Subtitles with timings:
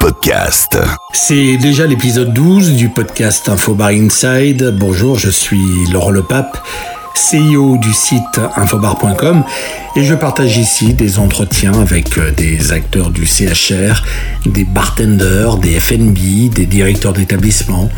[0.00, 0.78] Podcast.
[1.12, 4.74] C'est déjà l'épisode 12 du podcast Infobar Inside.
[4.78, 6.58] Bonjour, je suis Laurent Lepape,
[7.14, 9.44] CEO du site infobar.com
[9.96, 14.02] et je partage ici des entretiens avec euh, des acteurs du CHR,
[14.44, 17.88] des bartenders, des FNB, des directeurs d'établissement,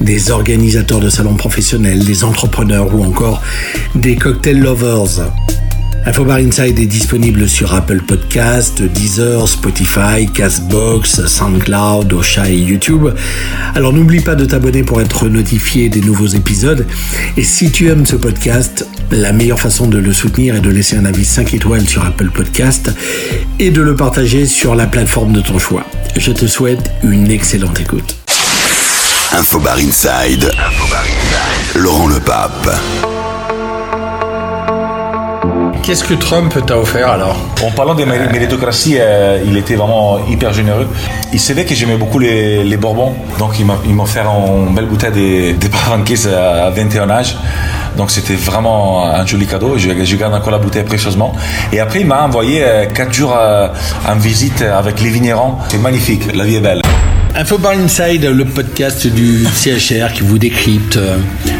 [0.00, 3.42] des organisateurs de salons professionnels, des entrepreneurs ou encore
[3.94, 5.30] des cocktail lovers.
[6.06, 13.08] Infobar Inside est disponible sur Apple Podcast, Deezer, Spotify, Castbox, SoundCloud, Osha et YouTube.
[13.74, 16.86] Alors n'oublie pas de t'abonner pour être notifié des nouveaux épisodes.
[17.38, 20.96] Et si tu aimes ce podcast, la meilleure façon de le soutenir est de laisser
[20.96, 22.90] un avis 5 étoiles sur Apple Podcast
[23.58, 25.86] et de le partager sur la plateforme de ton choix.
[26.18, 28.16] Je te souhaite une excellente écoute.
[29.32, 30.50] Infobar Inside.
[31.74, 33.13] Laurent Le Pape.
[35.84, 37.36] Qu'est-ce que Trump t'a offert alors?
[37.62, 40.88] En parlant des méritocraties, euh, il était vraiment hyper généreux.
[41.30, 45.12] Il savait que j'aimais beaucoup les, les, Bourbons, donc il m'a offert une belle bouteille
[45.12, 45.68] des, des
[46.34, 47.36] à 21 âge.
[47.98, 49.76] Donc c'était vraiment un joli cadeau.
[49.76, 51.34] Je, je, garde encore la bouteille précieusement.
[51.70, 52.64] Et après, il m'a envoyé
[52.94, 53.68] 4 jours euh,
[54.08, 55.56] en visite avec les vignerons.
[55.68, 56.80] C'est magnifique, la vie est belle.
[57.36, 61.16] Info Bar Inside, le podcast du CHR qui vous décrypte euh,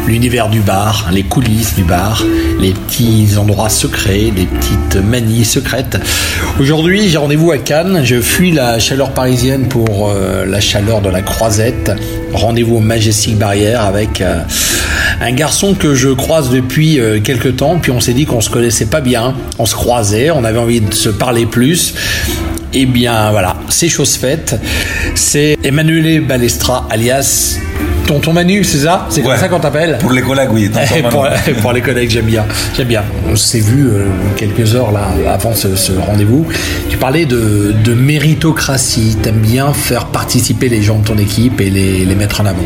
[0.07, 2.23] l'univers du bar, les coulisses du bar,
[2.61, 5.97] les petits endroits secrets, les petites manies secrètes.
[6.61, 8.01] Aujourd'hui, j'ai rendez-vous à Cannes.
[8.05, 11.91] Je fuis la chaleur parisienne pour euh, la chaleur de la Croisette.
[12.31, 14.43] Rendez-vous au Majestic Barrière avec euh,
[15.19, 17.79] un garçon que je croise depuis quelques temps.
[17.79, 19.35] Puis on s'est dit qu'on se connaissait pas bien.
[19.59, 21.95] On se croisait, on avait envie de se parler plus.
[22.77, 24.55] Eh bien voilà, c'est chose faite.
[25.15, 27.57] C'est Emmanuel Balestra, alias
[28.05, 29.07] Tonton Manu, c'est ça?
[29.09, 29.37] C'est comme Ouais.
[29.37, 29.97] ça qu'on t'appelle?
[29.99, 30.69] Pour les collègues, oui.
[31.09, 31.25] pour,
[31.61, 32.45] pour les collègues, j'aime bien.
[32.77, 33.03] J'aime bien.
[33.31, 34.05] On s'est vu euh,
[34.37, 36.45] quelques heures là avant ce, ce rendez-vous.
[36.89, 39.17] Tu parlais de, de méritocratie.
[39.23, 42.61] T'aimes bien faire participer les gens de ton équipe et les, les mettre en avant.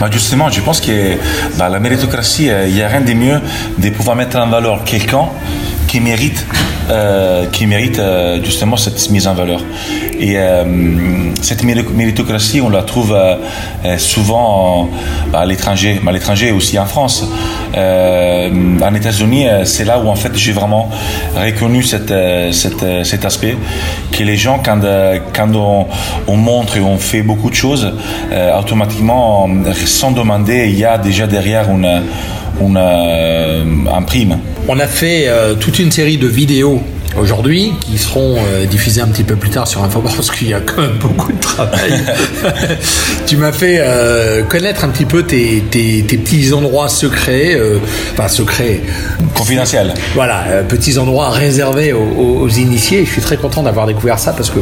[0.00, 1.12] Bah, justement, je pense que
[1.56, 3.40] bah, la méritocratie, euh, il n'y a rien de mieux
[3.78, 5.26] de pouvoir mettre en valeur quelqu'un
[5.86, 6.44] qui mérite,
[6.90, 9.60] euh, qui mérite euh, justement cette mise en valeur.
[10.18, 10.64] Et euh,
[11.42, 13.16] cette méri- méritocratie, on la trouve
[13.98, 14.88] souvent
[15.32, 17.26] à l'étranger, mais à l'étranger aussi en France.
[17.76, 20.90] En États-Unis, c'est là où en fait j'ai vraiment
[21.36, 22.10] reconnu cet
[23.24, 23.56] aspect
[24.12, 24.80] que les gens, quand,
[25.34, 25.86] quand on,
[26.26, 27.92] on montre et on fait beaucoup de choses,
[28.58, 29.48] automatiquement,
[29.84, 32.02] sans demander, il y a déjà derrière une,
[32.60, 34.38] une, euh, un prime.
[34.68, 35.28] On a fait
[35.60, 36.73] toute une série de vidéos
[37.18, 40.54] aujourd'hui qui seront euh, diffusées un petit peu plus tard sur Infobar parce qu'il y
[40.54, 41.92] a quand même beaucoup de travail.
[43.26, 47.78] tu m'as fait euh, connaître un petit peu tes, tes, tes petits endroits secrets, euh,
[48.12, 48.80] enfin secrets,
[49.34, 49.94] Confidentiel.
[50.14, 53.04] voilà, euh, petits endroits réservés aux, aux- aux initiés.
[53.04, 54.58] Je suis très content d'avoir découvert ça parce que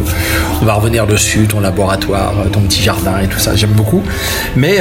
[0.60, 3.54] on va revenir dessus, ton laboratoire, euh, ton petit jardin et tout ça.
[3.56, 4.02] J'aime beaucoup.
[4.56, 4.78] Mais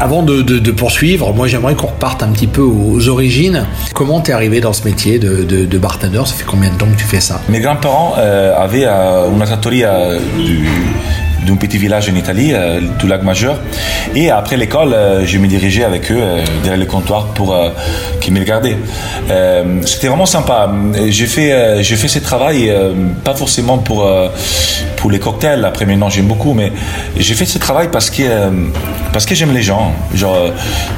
[0.00, 3.64] avant de, de- de poursuivre, moi j'aimerais qu'on reparte un petit peu aux origines.
[3.94, 6.20] Comment t'es arrivé dans ce métier de, de, de bartender?
[6.26, 6.86] Ça fait combien de temps
[7.48, 10.66] Mes grands-parents euh, avaient euh, une trattoria du
[11.46, 13.58] d'un petit village en Italie, euh, du lac Majeur.
[14.14, 17.56] Et après l'école, euh, je me dirigeais avec eux euh, derrière le comptoir pour
[18.20, 18.76] qu'ils me regardaient.
[19.84, 20.70] C'était vraiment sympa.
[21.08, 22.72] J'ai fait, j'ai fait ce travail,
[23.24, 24.08] pas forcément pour,
[24.96, 26.72] pour les cocktails, après maintenant j'aime beaucoup, mais
[27.16, 28.22] j'ai fait ce travail parce que,
[29.12, 29.92] parce que j'aime les gens.
[30.14, 30.36] Genre,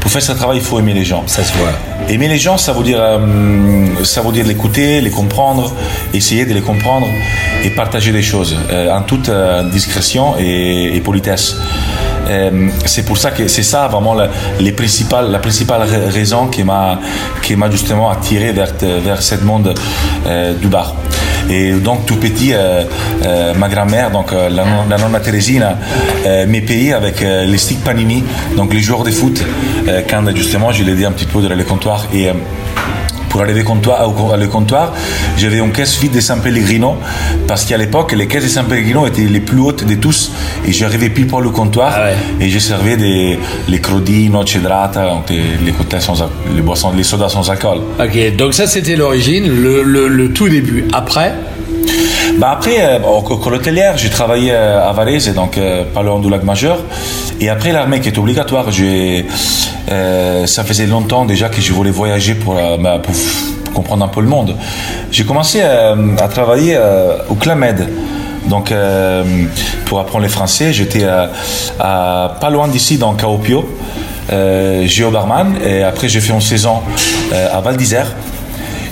[0.01, 1.25] pour faire ce travail, il faut aimer les gens.
[1.27, 1.73] Ça se voit.
[2.09, 3.03] Aimer les gens, ça veut dire,
[4.05, 5.73] ça veut dire l'écouter, les comprendre,
[6.15, 7.07] essayer de les comprendre
[7.65, 9.31] et partager des choses en toute
[9.73, 11.57] discrétion et, et politesse.
[12.31, 14.29] Euh, c'est pour ça que c'est ça vraiment la,
[14.61, 16.99] les principales, la principale ra- raison qui m'a
[17.43, 18.73] qui m'a justement attiré vers
[19.03, 19.73] vers ce monde
[20.27, 20.95] euh, du bar.
[21.49, 22.85] Et donc tout petit, euh,
[23.25, 25.79] euh, ma grand-mère, donc euh, la, non- la nonna Teresina,
[26.27, 28.23] euh, m'est payé avec euh, les sticks Panini,
[28.55, 29.43] donc les joueurs de foot,
[29.89, 32.05] euh, quand justement je l'ai aidé un petit peu dans le comptoir.
[32.13, 32.29] Et
[33.29, 34.93] pour arriver au comptoir, au- au comptoir,
[35.37, 36.97] j'avais une caisse vide de San Pellegrino,
[37.47, 40.33] parce qu'à l'époque, les caisses de San Pellegrino étaient les plus hautes de tous,
[40.67, 42.17] et j'arrivais pile poil au comptoir, Ah ouais.
[42.47, 43.39] et je servais des,
[43.69, 46.15] les crodino, cedrata, donc les, les cocktails sans,
[46.55, 47.79] les boissons, les sodas sans alcool.
[48.01, 50.85] Ok, donc ça c'était l'origine, le, le, le tout début.
[50.93, 51.35] Après,
[52.39, 56.21] Bah après, euh, au au l'hôtelière, j'ai travaillé euh, à Varese, donc euh, pas loin
[56.21, 56.79] du lac Majeur.
[57.41, 59.27] Et après l'armée qui est obligatoire, j'ai,
[60.47, 63.03] ça faisait longtemps déjà que je voulais voyager pour, bah,
[63.75, 64.55] comprendre un peu le monde.
[65.11, 66.79] J'ai commencé à travailler
[67.29, 67.89] au Clamed.
[68.47, 68.73] Donc,
[69.85, 71.07] pour apprendre le français, j'étais
[71.79, 73.69] pas loin d'ici, donc à Opio,
[74.33, 75.55] euh, géobarman.
[75.65, 76.81] Et après, j'ai fait une saison
[77.33, 78.13] à Val d'Isère.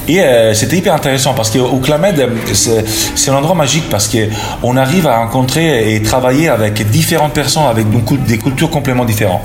[0.08, 5.06] Et euh, c'était hyper intéressant parce qu'au Clamed, c'est un endroit magique parce qu'on arrive
[5.06, 7.86] à rencontrer et travailler avec différentes personnes avec
[8.26, 9.42] des cultures complètement différentes.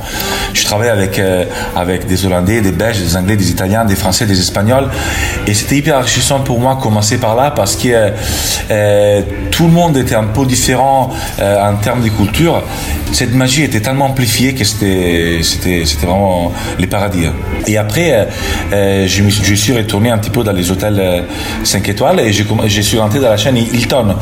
[0.53, 4.25] Je travaille avec, euh, avec des Hollandais, des Belges, des Anglais, des Italiens, des Français,
[4.25, 4.87] des Espagnols.
[5.47, 8.11] Et c'était hyper enrichissant pour moi de commencer par là parce que
[8.69, 11.09] euh, tout le monde était un peu différent
[11.39, 12.61] en termes de culture.
[13.11, 15.41] Cette magie était tellement amplifiée que c'était,
[16.01, 17.25] vraiment les paradis.
[17.67, 18.27] Et après,
[18.71, 21.23] je, je suis retourné un petit peu dans les hôtels
[21.63, 24.15] 5 euh, étoiles et je suis rentré dans la chaîne Hilton.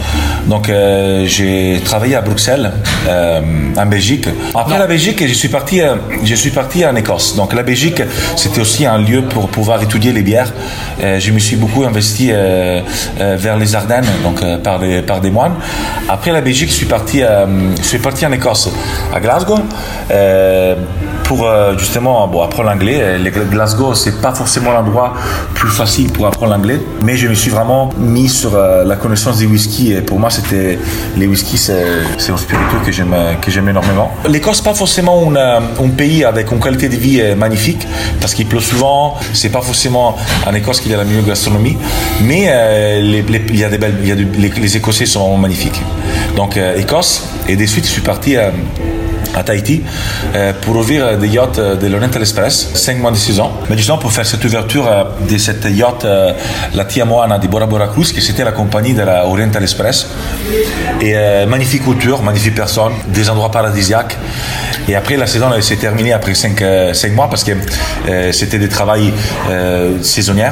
[0.48, 2.72] Donc euh, j'ai travaillé à Bruxelles,
[3.08, 3.42] euh,
[3.78, 4.28] en Belgique.
[4.56, 5.81] Après la Belgique, je suis parti,
[6.24, 7.36] je suis parti en Écosse.
[7.36, 8.02] Donc la Belgique,
[8.36, 10.52] c'était aussi un lieu pour pouvoir étudier les bières.
[11.02, 15.56] je me suis beaucoup investi vers les Ardennes, donc par, des, par des moines.
[16.08, 18.70] Après la Belgique, je suis parti, je suis parti en Écosse,
[19.14, 19.60] à Glasgow
[21.24, 21.48] pour
[21.78, 23.20] justement bon, apprendre l'anglais.
[23.52, 25.14] Glasgow, c'est pas forcément l'endroit
[25.54, 29.38] plus facile pour apprendre l'anglais, mais je me suis vraiment mis sur euh, la connaissance
[29.38, 30.77] des whisky et pour moi, c'était
[31.16, 31.71] les whisky, c'est
[32.30, 34.12] un spiritueux que j'aime que j'aime énormément.
[34.27, 37.88] L'Écosse, pas forcément un pays avec une qualité de vie magnifique
[38.19, 39.16] parce qu'il pleut souvent.
[39.31, 41.77] C'est pas forcément en Écosse qu'il y a la meilleure gastronomie,
[42.21, 42.51] mais
[43.01, 45.81] il y a des belles, y a les, Écossais sont magnifiques.
[46.36, 48.51] Donc Écosse et des suites, je suis parti à
[49.36, 49.81] à Tahiti
[50.36, 53.52] euh, pour ouvrir des yachts de l'Oriental Express, 5 mois de 6 ans.
[53.70, 56.34] Mais justement pour faire cette ouverture euh, de cette yacht, euh,
[56.74, 60.08] la Tia Moana de Bora Bora Cruz, qui c'était la compagnie de l'Oriental Express.
[61.02, 61.16] Et
[61.48, 64.18] magnifique culture, magnifique personne, des endroits paradisiaques.
[64.88, 67.52] Et après, la saison s'est terminée après 5, 5 mois parce que
[68.31, 69.14] c'était des travails
[70.02, 70.52] saisonniers.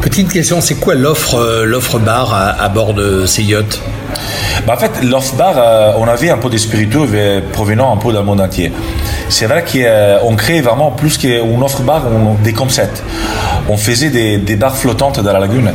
[0.00, 3.80] Petite question, c'est quoi l'offre, l'offre bar à bord de ces yachts
[4.66, 8.18] bah, en fait, l'off-bar, euh, on avait un peu de spiritueux provenant un peu du
[8.18, 8.72] monde entier.
[9.28, 12.02] C'est vrai qu'on euh, crée vraiment plus qu'une offre-bar,
[12.42, 13.02] des concepts.
[13.68, 15.72] On faisait des, des bars flottantes dans la lagune.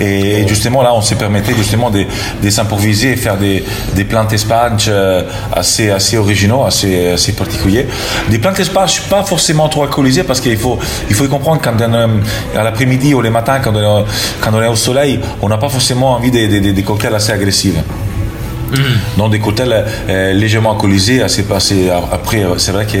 [0.00, 2.04] Et justement, là, on s'est permettait justement de,
[2.42, 5.22] de s'improviser et faire des, des plantes Espagne euh,
[5.52, 7.86] assez, assez originaux, assez, assez particuliers.
[8.30, 10.78] Des plantes Espagne pas forcément trop alcoolisées parce qu'il faut,
[11.08, 14.04] il faut y comprendre quand à l'après-midi ou le matin, quand on,
[14.40, 17.32] quand on est au soleil, on n'a pas forcément envie des, des, des cocktails assez
[17.32, 17.74] agressifs.
[18.72, 19.18] Mm.
[19.18, 21.90] Dans des cocktails euh, légèrement alcoolisés, assez passé.
[22.12, 22.98] Après, euh, c'est vrai que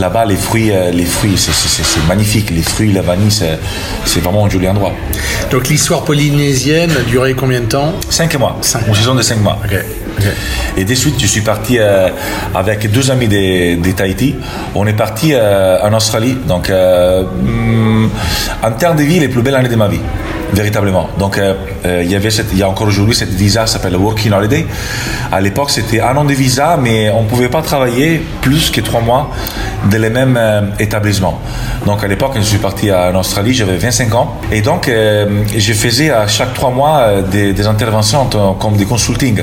[0.00, 2.50] là-bas, les fruits, euh, les fruits, c'est magnifique.
[2.50, 4.92] Les fruits, la vanille, c'est vraiment un joli endroit.
[5.50, 7.92] Donc l'histoire polynésienne a duré combien de temps?
[8.10, 8.58] Cinq mois.
[8.60, 9.58] Cinq Une saison de cinq mois.
[10.76, 11.78] Et de suite, je suis parti
[12.54, 14.34] avec deux amis de, de, Tahiti.
[14.74, 16.36] On est parti en Australie.
[16.46, 18.06] Donc, mm,
[18.62, 20.00] en termes de vie, les plus belles années de ma vie
[20.52, 21.08] véritablement.
[21.18, 21.54] Donc, euh,
[21.84, 24.32] euh, il y avait cette, il y a encore aujourd'hui cette visa s'appelle le Working
[24.32, 24.66] Holiday.
[25.32, 28.80] À l'époque, c'était un an de visa, mais on ne pouvait pas travailler plus que
[28.80, 29.30] trois mois
[29.90, 31.40] dans les mêmes euh, établissements.
[31.86, 34.40] Donc, à l'époque, je suis parti en Australie, j'avais 25 ans.
[34.52, 39.42] Et donc, je faisais à chaque trois mois des, interventions comme des consulting.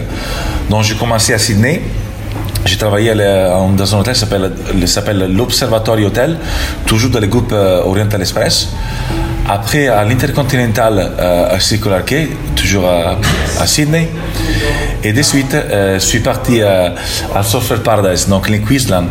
[0.70, 1.82] Donc, j'ai commencé à Sydney.
[2.66, 6.38] J'ai travaillé dans un hôtel qui s'appelle l'Observatory Hotel,
[6.86, 8.70] toujours dans le groupe Oriental Express.
[9.54, 14.08] Après, à l'Intercontinental euh, à Circular Quay, toujours à, Sydney.
[15.04, 16.96] Et de suite, euh, je suis parti à,
[17.36, 19.08] à Software Paradise, donc en Queensland,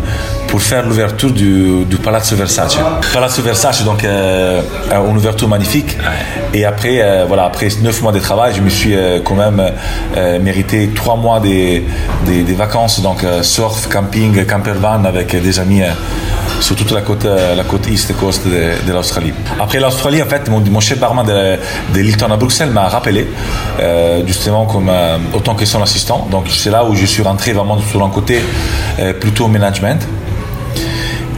[0.50, 2.76] pour faire l'ouverture du, du, Palazzo Versace.
[3.12, 4.60] Palazzo Versace, donc euh,
[5.08, 5.96] une ouverture magnifique.
[6.52, 9.62] Et après, voilà, après neuf mois de travail, je me suis quand même
[10.42, 11.82] mérité trois mois de,
[12.54, 15.82] vacances, donc surf, camping, campervan avec des amis
[16.60, 19.32] sur toute la côte, euh, la côte East Coast de, l'Australie.
[19.58, 21.58] Après l'Australie, en fait, mon, chef barman de,
[21.94, 23.26] de Hilton à Bruxelles m'a rappelé,
[23.80, 26.26] euh, justement, comme, euh, autant que son assistant.
[26.30, 28.40] Donc, c'est là où je suis rentré vraiment sur un côté
[29.18, 30.06] plutôt management.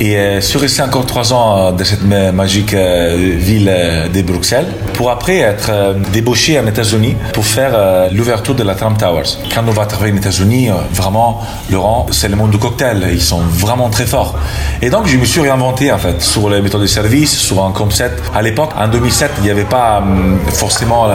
[0.00, 3.72] Et euh, suis encore trois ans euh, dans cette magique euh, ville
[4.12, 5.70] de Bruxelles pour après être
[6.12, 7.72] débauché en États-Unis pour faire
[8.12, 9.38] l'ouverture de la Trump Towers.
[9.54, 13.08] Quand on va travailler aux États-Unis, vraiment, Laurent, c'est le monde du cocktail.
[13.10, 14.38] Ils sont vraiment très forts.
[14.80, 17.72] Et donc, je me suis réinventé en fait sur les méthodes de service, sur un
[17.72, 18.22] concept.
[18.34, 21.06] À l'époque, en 2007, il n'y avait pas hum, forcément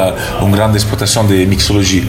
[0.41, 2.03] une grande exploitation des mixologies.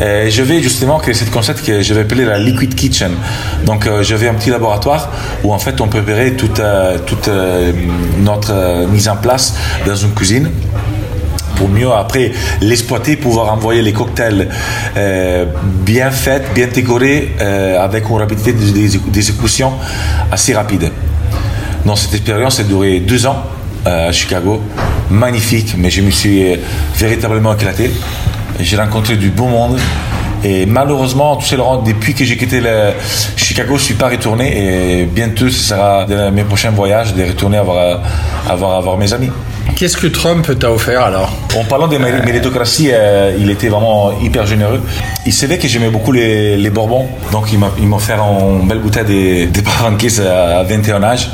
[0.00, 3.12] Et je vais justement créer ce concept que je vais appeler la Liquid Kitchen.
[3.64, 5.10] Donc, j'avais un petit laboratoire
[5.44, 6.00] où en fait on peut
[6.36, 7.72] toute, euh, euh,
[8.18, 9.54] notre euh, mise en place
[9.86, 10.50] dans une cuisine
[11.56, 14.48] pour mieux après l'exploiter, pouvoir envoyer les cocktails
[15.86, 17.32] bien faits, bien décorés,
[17.78, 19.72] avec une rapidité d'exécution
[20.32, 20.90] assez rapide.
[21.86, 23.36] Donc cette expérience a duré deux ans
[23.84, 24.62] à Chicago,
[25.10, 26.56] magnifique, mais je me suis
[26.96, 27.88] véritablement éclaté.
[28.58, 29.78] J'ai rencontré du beau monde,
[30.44, 32.60] et malheureusement, sais, Laurent, depuis que j'ai quitté
[33.36, 35.00] Chicago, je ne suis pas retourné.
[35.00, 38.00] Et bientôt, ce sera mes prochains voyages de retourner avoir,
[38.46, 39.30] avoir mes amis.
[39.76, 41.32] Qu'est-ce que Trump t'a offert alors?
[41.56, 44.80] En parlant de méritocratie, euh, il était vraiment hyper généreux.
[45.26, 49.04] Il savait que j'aimais beaucoup les, les, Bourbons, donc il m'a offert une belle bouteille
[49.04, 49.62] des, des
[50.20, 51.30] à 21 âge.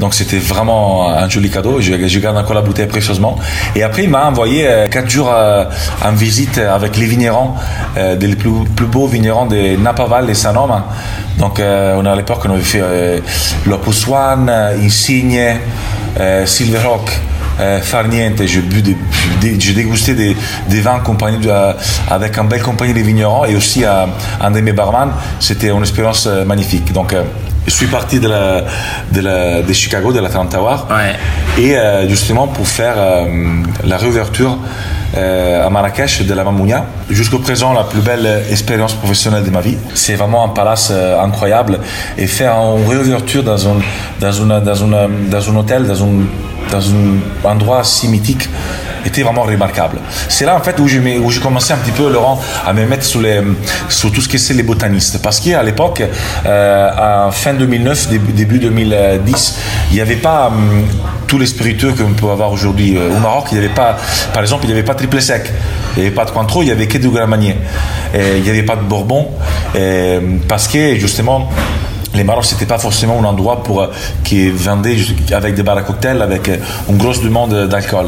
[0.00, 1.80] Donc c'était vraiment un joli cadeau.
[1.80, 3.38] Je, je, garde encore la bouteille précieusement.
[3.76, 5.64] Et après, il m'a envoyé euh, quatre jours euh,
[6.04, 7.50] en visite avec les vignerons,
[7.96, 10.82] euh, des plus, plus beaux vignerons de Napaval et Saint-Homme.
[11.38, 12.80] Donc on a à l'époque, on avait fait
[13.66, 15.56] l'Opus One, Insigne,
[16.46, 17.10] Silverrock.
[17.60, 18.96] Euh, Farniente, j'ai bu
[19.58, 20.36] j'ai dégusté des,
[20.68, 21.50] des vins de,
[22.10, 25.10] avec une belle compagnie de vignerons et aussi un de mes barman.
[25.40, 26.92] C'était une expérience magnifique.
[26.92, 27.14] Donc,
[27.66, 28.64] je suis parti de, la,
[29.10, 30.76] de, la, de Chicago, de la Tower.
[30.90, 31.62] Ouais.
[31.62, 34.58] Et euh, justement pour faire euh, la réouverture
[35.16, 36.84] euh, à Marrakech de la Mamounia.
[37.08, 39.76] Jusqu'au présent, la plus belle expérience professionnelle de ma vie.
[39.94, 41.78] C'est vraiment un palace incroyable.
[42.18, 43.76] Et faire une réouverture dans un,
[44.20, 46.08] dans une, dans une, dans un hôtel, dans un,
[46.70, 48.48] dans un endroit si mythique,
[49.06, 49.98] était vraiment remarquable.
[50.28, 54.12] C'est là en fait où j'ai commencé un petit peu Laurent à me mettre sur
[54.12, 55.20] tout ce que c'est les botanistes.
[55.22, 56.02] Parce qu'à l'époque
[56.46, 59.58] euh, fin 2009 début, 2010
[59.90, 60.84] il n'y avait pas hum,
[61.26, 63.96] tous les spiritueux qu'on peut avoir aujourd'hui euh, au Maroc il n'y avait pas
[64.32, 65.50] par exemple il n'y avait pas triple sec.
[65.96, 67.56] Il n'y avait pas de Cointreau il n'y avait que du Gramagné
[68.14, 69.28] il n'y avait pas de Bourbon.
[70.48, 71.50] Parce que justement
[72.14, 73.88] les Maroc, c'était pas forcément un endroit pour euh,
[74.22, 74.96] qui vendait
[75.32, 76.56] avec des bars à cocktails, avec euh,
[76.88, 78.06] une grosse demande d'alcool.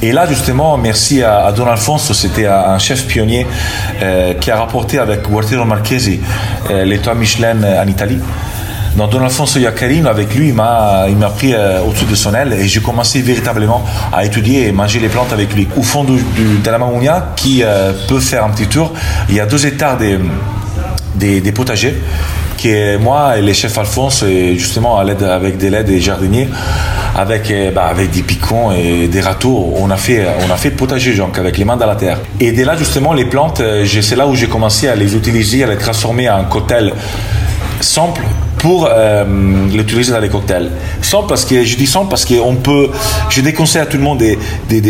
[0.00, 3.46] Et là, justement, merci à, Don Alfonso, c'était un chef pionnier
[4.00, 6.20] euh, qui a rapporté avec Guartero Marchesi
[6.70, 8.18] l'étoile Michelin en Italie.
[8.96, 12.68] Don Alfonso Iaccarino, avec lui, il m'a, il m'a pris au-dessus de son aile et
[12.68, 15.66] j'ai commencé véritablement à étudier et manger les plantes avec lui.
[15.76, 17.62] Au fond de la Mamounia, qui
[18.08, 18.92] peut faire un petit tour,
[19.28, 21.96] il y a deux hectares des, des potagers
[23.00, 24.24] moi et les chefs Alphonse,
[24.56, 26.48] justement à l'aide avec des laides et jardiniers,
[27.16, 31.14] avec, bah, avec des piquants et des râteaux, on a fait, on a fait potager
[31.14, 32.18] donc avec les mains dans la terre.
[32.40, 35.64] Et dès là justement les plantes, euh, c'est là où j'ai commencé à les utiliser,
[35.64, 36.92] à les transformer en cocktail
[37.80, 38.22] simple
[38.58, 39.24] pour euh,
[39.72, 40.70] l'utiliser dans les cocktails.
[41.00, 42.90] Simple parce que je dis simple parce qu'on peut,
[43.28, 44.80] je déconseille à tout le monde des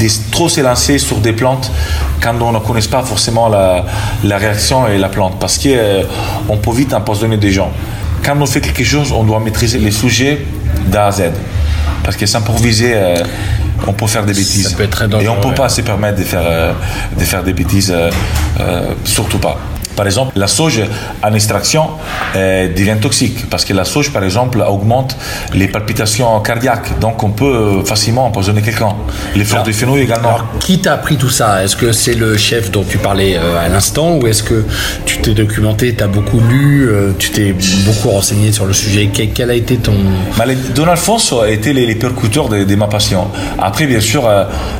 [0.00, 1.70] de trop s'élancer sur des plantes
[2.20, 3.84] quand on ne connaît pas forcément la,
[4.22, 7.70] la réaction et la plante parce qu'on euh, peut vite empoisonner des gens.
[8.24, 10.44] Quand on fait quelque chose, on doit maîtriser les sujets
[10.86, 11.22] d'A à Z.
[12.02, 13.16] Parce que s'improviser, euh,
[13.86, 14.68] on peut faire des bêtises.
[14.68, 16.72] Ça peut être très dangereux, et on ne peut pas se permettre de faire, euh,
[17.18, 17.94] de faire des bêtises,
[19.04, 19.58] surtout pas.
[19.96, 20.82] Par exemple, la sauge
[21.22, 21.88] en extraction
[22.36, 25.16] euh, devient toxique parce que la sauge, par exemple, augmente
[25.52, 26.98] les palpitations cardiaques.
[26.98, 28.94] Donc, on peut euh, facilement empoisonner quelqu'un.
[29.34, 30.28] Les fleurs de fenouil également.
[30.28, 31.62] Alors, qui t'a appris tout ça?
[31.62, 34.64] Est-ce que c'est le chef dont tu parlais euh, à l'instant ou est-ce que
[35.06, 39.10] tu t'es documenté, tu as beaucoup lu, tu t'es beaucoup renseigné sur le sujet?
[39.12, 39.94] Quel, a été ton.
[40.36, 43.28] Bah, Don Alfonso a été les, percuteurs de, ma passion.
[43.58, 44.28] Après, bien sûr,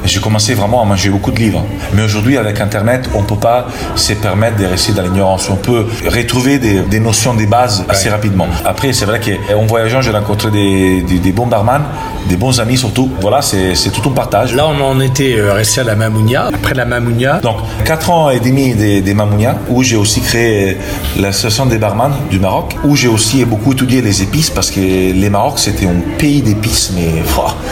[0.05, 1.65] j'ai commencé vraiment à manger beaucoup de livres.
[1.95, 5.49] Mais aujourd'hui, avec Internet, on ne peut pas se permettre de rester dans l'ignorance.
[5.51, 8.47] On peut retrouver des, notions des bases assez rapidement.
[8.65, 11.83] Après, c'est vrai qu'en voyageant, j'ai rencontré des, des, bons barman,
[12.29, 13.11] des bons amis surtout.
[13.21, 14.55] Voilà, c'est tout un partage.
[14.55, 16.51] Là, on en était euh, resté à la Mamounia.
[16.53, 17.41] Après la Mamounia.
[17.41, 20.79] Donc, 4 ans et demi des, des Mamounia, où j'ai aussi créé
[21.19, 25.31] l'association des barman du Maroc, où j'ai aussi beaucoup étudié les épices, parce que les
[25.31, 27.23] Maroc, c'était un pays d'épices, mais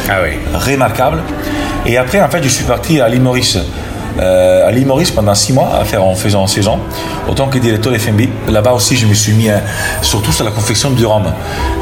[0.08, 0.38] ah oui.
[0.54, 1.18] remarquable.
[1.86, 3.58] Et après, en fait, je suis parti à l'île Maurice
[4.18, 6.78] euh, à l'île Maurice pendant six mois à faire en faisant en saison,
[7.28, 8.22] autant que directeur FMB.
[8.48, 9.58] Là-bas aussi, je me suis mis euh,
[10.02, 11.24] surtout sur la confection du rhum.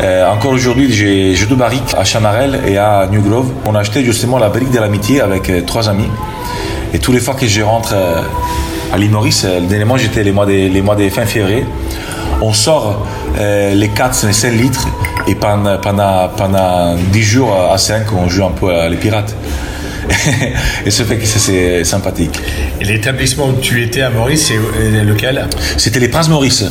[0.02, 3.48] Euh, encore aujourd'hui, j'ai deux barriques à Chamarel et à New Grove.
[3.66, 6.08] On a acheté justement la barrique de l'amitié avec trois amis.
[6.94, 7.94] Et tous les fois que je rentre
[8.92, 11.64] à l'île Maurice, le dernier mois, j'étais les mois des les mois fin février.
[12.42, 13.06] On sort
[13.38, 14.88] les 4, les 5 litres
[15.28, 19.34] et pendant, pendant, pendant 10 jours à 5, on joue un peu les pirates.
[20.86, 22.40] et ce fait que c'est sympathique.
[22.80, 25.46] Et l'établissement où tu étais à Maurice, c'est lequel?
[25.76, 26.64] C'était les Princes Maurice.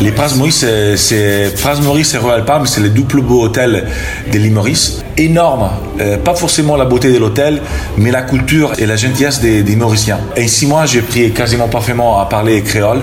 [0.00, 3.86] Les Princes Maurice, c'est Prince Maurice et Royal Palm, c'est le double beau hôtel
[4.32, 5.01] de l'île Maurice.
[5.18, 5.68] Énorme,
[6.00, 7.60] euh, pas forcément la beauté de l'hôtel,
[7.98, 10.18] mais la culture et la gentillesse des, Mauriciens.
[10.36, 13.02] Et ici, moi, j'ai pris quasiment parfaitement à parler créole.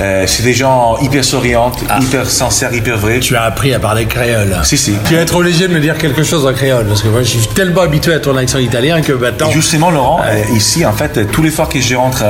[0.00, 1.98] Euh, c'est des gens hyper souriants, ah.
[2.00, 3.20] hyper sincères, hyper vrais.
[3.20, 4.56] Tu as appris à parler créole.
[4.62, 4.94] Si, si.
[5.06, 7.28] Tu vas être obligé de me dire quelque chose en créole, parce que moi, je
[7.28, 9.50] suis tellement habitué à ton accent italien que maintenant.
[9.50, 12.24] Justement, Laurent, euh, ici, en fait, tous les fois que je rentre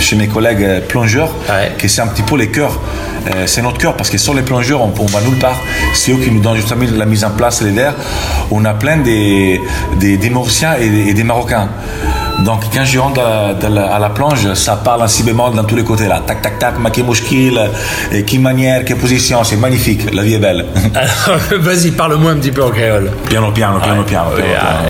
[0.00, 1.30] chez mes collègues plongeurs,
[1.78, 2.80] que c'est un petit peu les cœurs,
[3.46, 5.60] c'est notre cœur, parce que sur les plongeurs, on, on va nulle part.
[5.94, 7.62] C'est eux qui nous donnent justement la mise en place
[8.50, 9.60] on a plein des,
[10.00, 11.68] des, Mauriciens et des, Marocains.
[12.44, 15.84] Donc quand je rentre à la plonge, ça parle en si bémol dans tous les
[15.84, 16.22] côtés là.
[16.26, 17.58] Tac tac tac, ma mouchkil,
[18.12, 20.66] et qui manière, quelle position, c'est magnifique, la vie est belle.
[21.58, 23.10] Vas-y, parle-moi un petit peu en créole.
[23.28, 24.30] Piano piano, piano piano.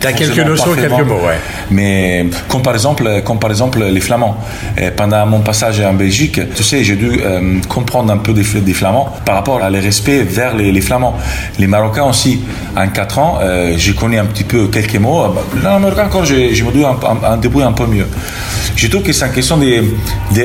[0.00, 1.38] T'as quelques notions, quelques mots, ouais.
[1.70, 4.36] Mais comme par exemple, comme par exemple les Flamands.
[4.76, 8.44] Et pendant mon passage en Belgique, tu sais, j'ai dû euh, comprendre un peu des,
[8.60, 11.16] des Flamands par rapport à les respect vers les, les, Flamands.
[11.58, 12.40] Les Marocains aussi.
[12.76, 15.34] En 4 ans, euh, j'ai connu un petit peu quelques mots.
[15.62, 18.06] Là, en Marocain encore, je, me dois un, débrouille un peu mieux.
[18.74, 19.82] Je trouve que c'est une question de,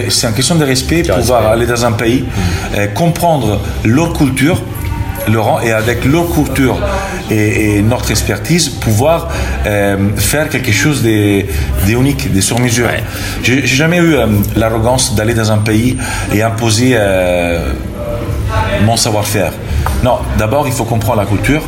[0.10, 2.24] c'est une question de respect, pouvoir aller dans un pays,
[2.78, 4.62] euh, comprendre leur culture
[5.32, 6.80] Laurent, et avec leur culture
[7.30, 9.30] et, notre expertise, pouvoir
[9.68, 11.44] euh, faire quelque chose de,
[11.88, 12.88] unique, de sur mesure.
[13.44, 15.96] J'ai jamais eu euh, l'arrogance d'aller dans un pays
[16.34, 16.98] et imposer
[18.84, 19.54] mon savoir-faire.
[20.04, 21.62] Non, d'abord, il faut comprendre la culture.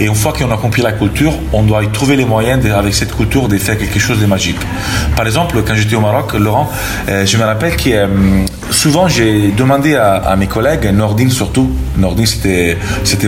[0.00, 2.94] Et une fois qu'on a compris la culture, on doit y trouver les moyens, avec
[2.94, 4.58] cette culture, de faire quelque chose de magique.
[5.16, 6.70] Par exemple, quand j'étais au Maroc, Laurent,
[7.08, 8.08] je me rappelle que
[8.70, 12.76] souvent j'ai demandé à, mes collègues, Nordine surtout, Nordine c'était,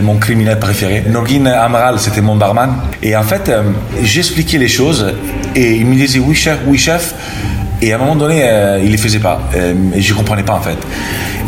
[0.01, 3.63] mon criminel préféré, Nordine Amaral c'était mon barman, et en fait euh,
[4.03, 5.13] j'expliquais les choses
[5.55, 7.15] et il me disait oui chef, oui chef,
[7.81, 10.53] et à un moment donné euh, il les faisait pas, euh, et je comprenais pas
[10.53, 10.77] en fait.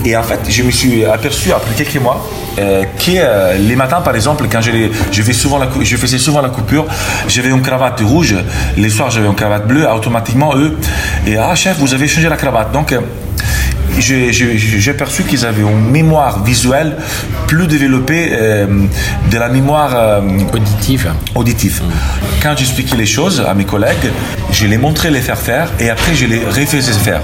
[0.05, 2.25] Et en fait je me suis aperçu après quelques mois
[2.57, 4.71] que les matins par exemple quand je,
[5.11, 6.85] je, faisais souvent la coupure,
[7.27, 8.35] j'avais une cravate rouge,
[8.75, 10.77] les soirs j'avais une cravate bleue, automatiquement eux,
[11.25, 12.93] et ah chef vous avez changé la cravate, donc
[13.99, 16.97] j'ai perçu qu'ils avaient une mémoire visuelle
[17.47, 18.67] plus développée euh,
[19.31, 20.21] de la mémoire euh,
[20.53, 21.11] auditive.
[21.35, 21.81] auditive.
[22.41, 24.11] Quand j'expliquais les choses à mes collègues,
[24.51, 27.21] je les montrais les faire faire et après je les refaisais faire.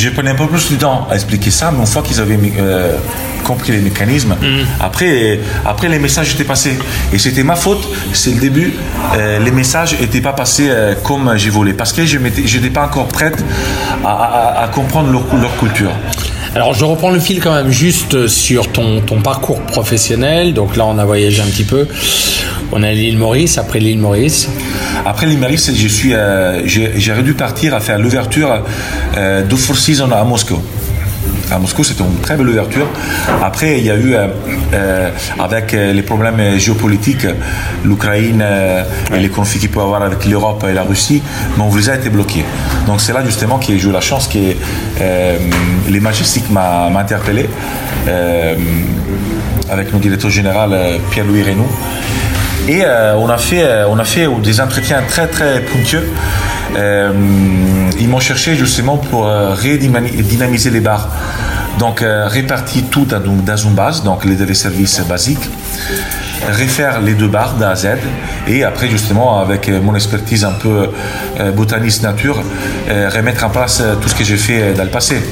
[0.00, 2.38] Je prenais un peu plus de temps à expliquer ça, mais une fois qu'ils avaient
[2.58, 2.96] euh,
[3.44, 4.64] compris les mécanismes, mm.
[4.80, 6.78] après, après les messages étaient passés.
[7.12, 8.72] Et c'était ma faute, c'est le début,
[9.14, 12.86] euh, les messages n'étaient pas passés euh, comme j'ai voulu, parce que je n'étais pas
[12.86, 13.44] encore prête
[14.02, 15.92] à, comprendre leur, leur culture.
[16.54, 20.52] Alors je reprends le fil quand même juste sur ton, parcours professionnel.
[20.52, 21.86] Donc là on a voyagé un petit peu.
[22.72, 24.48] On a l'île Maurice, après l'île Maurice.
[25.06, 26.62] Après l'île Maurice, suis, euh,
[27.22, 28.64] dû partir à faire l'ouverture
[29.16, 30.60] de Four Seasons à Moscou
[31.52, 32.86] à Moscou, c'était une très belle ouverture.
[33.42, 34.28] Après, il y a eu, euh,
[34.72, 37.26] euh, avec euh, les problèmes géopolitiques,
[37.84, 38.44] l'Ukraine
[39.14, 41.22] et les conflits qu'il peut y avoir avec l'Europe et la Russie,
[41.56, 42.44] mon visa a été bloqué.
[42.86, 44.38] Donc c'est là justement que j'ai eu la chance que
[45.88, 47.48] les Majestiques m'a interpellé
[49.68, 50.76] avec notre directeur général
[51.10, 51.68] Pierre-Louis Reynaud.
[52.68, 52.82] Et
[53.16, 56.08] on, a fait, on a fait des entretiens très très pointueux.
[56.76, 61.08] ils m'ont cherché justement pour redynamiser les bars.
[61.80, 65.48] Donc, euh, répartir tout dans, une base, donc les, services basiques,
[66.46, 67.86] refaire les deux barres d'A à Z,
[68.46, 70.90] et après, justement, avec euh, mon expertise un peu
[71.38, 72.42] euh, botaniste nature,
[72.88, 75.22] remettre en place tout ce que j'ai fait dans le passé.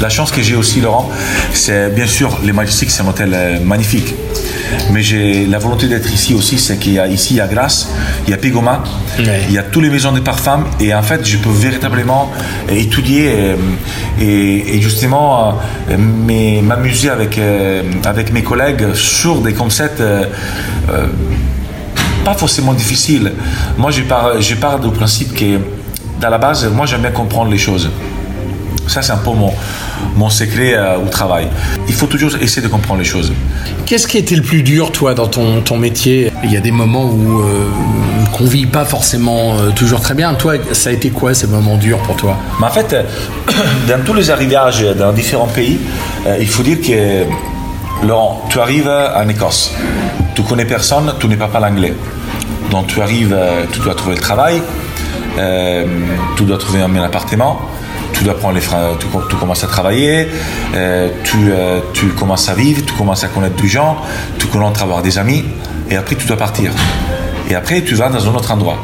[0.00, 1.10] La chance que j'ai aussi, Laurent,
[1.52, 4.14] c'est bien sûr les Majestiques, c'est un hôtel magnifique.
[4.92, 7.46] Mais j'ai la volonté d'être ici aussi, c'est qu'il y a ici, il y a
[7.46, 7.88] Grasse,
[8.26, 8.82] il y a Pigoma,
[9.18, 12.30] il y a toutes les maisons des parfums, et en fait, je peux véritablement
[12.68, 13.56] étudier euh,
[14.20, 15.54] et, justement
[15.90, 15.96] euh,
[16.62, 20.02] m'amuser avec, euh, avec mes collègues sur des concepts
[22.24, 23.32] pas forcément difficiles.
[23.78, 25.58] Moi, je pars, je pars du principe que,
[26.20, 27.90] dans la base, moi, j'aime bien comprendre les choses.
[28.86, 29.52] Ça, c'est un peu mon,
[30.16, 31.48] mon secret euh, au travail.
[31.88, 33.32] Il faut toujours essayer de comprendre les choses.
[33.86, 36.32] Qu'est-ce qui a été le plus dur, toi, dans ton, ton métier?
[36.44, 37.68] Il y a des moments où euh,
[38.38, 40.34] on ne vit pas forcément euh, toujours très bien.
[40.34, 42.36] Toi, ça a été quoi ces moments durs pour toi?
[42.60, 42.94] Mais En fait,
[43.88, 45.78] dans tous les arrivages dans différents pays,
[46.38, 47.24] il faut dire que,
[48.06, 49.74] Laurent, tu arrives en Écosse,
[50.34, 51.94] tu connais personne, tu n'es pas pas l'anglais.
[52.70, 53.36] Donc tu arrives,
[53.72, 54.62] tu dois trouver le travail,
[56.36, 57.60] tu dois trouver un appartement
[58.12, 60.28] tu dois prendre les freins, tu, tu commences à travailler,
[60.74, 63.96] euh, tu, euh, tu, commences à vivre, tu commences à connaître des gens,
[64.38, 65.44] tu commences à avoir des amis,
[65.90, 66.72] et après tu dois partir.
[67.48, 68.78] Et après tu vas dans un autre endroit.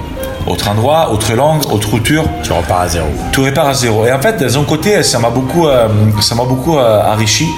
[0.46, 2.24] Autre endroit, autre langue, autre culture.
[2.44, 3.08] Tu repars à zéro.
[3.32, 4.06] Tu repars à zéro.
[4.06, 5.88] Et en fait, d'un côté, ça m'a beaucoup, euh,
[6.20, 7.48] ça m'a beaucoup enrichi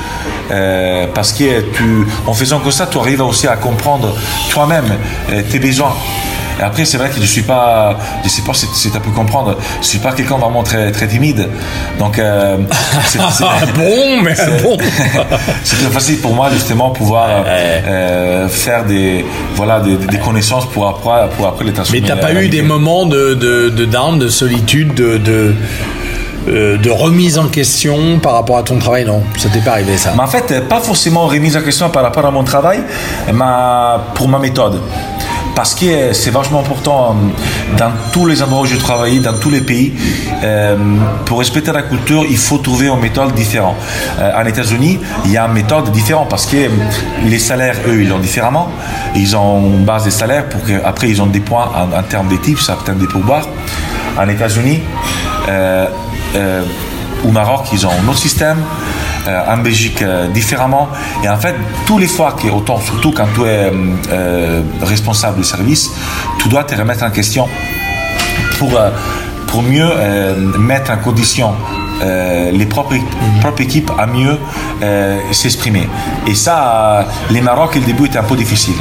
[1.14, 4.14] parce que tu, en faisant que ça, tu arrives aussi à comprendre
[4.48, 4.96] toi-même
[5.50, 5.92] tes besoins.
[6.58, 9.10] Et après, c'est vrai que je suis pas, je sais pas si, tu as pu
[9.10, 11.48] comprendre, je suis pas quelqu'un vraiment très, très timide.
[11.98, 12.56] Donc, euh,
[13.06, 14.76] c'est, bon, mais bon.
[15.64, 21.28] c'est très facile pour moi justement pouvoir euh, faire des, voilà, des, connaissances pour après,
[21.36, 22.00] pour après les transformer.
[22.00, 25.54] Mais t'as pas eu des moments de, de, de down, de solitude, de, de
[26.48, 29.04] euh, de remise en question par rapport à ton travail?
[29.04, 32.02] Non, ça t'est pas arrivé ça mais En fait, pas forcément remise en question par
[32.02, 32.80] rapport à mon travail,
[33.32, 33.44] mais
[34.14, 34.80] pour ma méthode.
[35.58, 37.16] Parce que c'est vachement important
[37.76, 39.92] dans tous les endroits où j'ai travaillé, dans tous les pays.
[41.24, 43.74] pour respecter la culture, il faut trouver une méthode différente.
[44.20, 46.70] en États-Unis, il y a une méthode différente parce que
[47.24, 48.68] les salaires, eux, ils l'ont différemment.
[49.16, 52.60] Ils ont une base des salaires pour qu'après, ils ont des points en, termes d'éthique,
[52.60, 53.48] ça peut être des pourboires.
[54.16, 54.80] En États-Unis,
[55.48, 55.86] euh,
[56.36, 56.62] euh,
[57.24, 58.58] au Maroc, ils ont un autre système.
[59.26, 60.02] Euh, en Belgique,
[60.32, 60.88] différemment.
[61.22, 61.54] Et en fait,
[61.86, 63.70] tous les fois, que, autant, surtout quand tu es
[64.82, 65.90] responsable du service,
[66.38, 67.46] tu dois te remettre en question
[68.58, 68.78] pour,
[69.48, 69.90] pour mieux
[70.58, 71.52] mettre en condition
[72.00, 72.94] les propres,
[73.40, 74.38] propres, équipes à mieux
[75.32, 75.88] s'exprimer.
[76.26, 78.76] Et ça, les Maroc, le début était un peu difficile.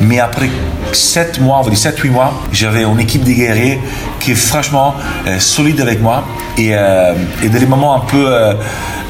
[0.00, 0.48] Mais après
[0.92, 3.78] 7 mois, on va dire 7-8 mois, j'avais une équipe de guerriers
[4.18, 4.94] qui est franchement
[5.26, 6.24] euh, solide avec moi.
[6.56, 8.54] Et, euh, et dans les moments un peu euh,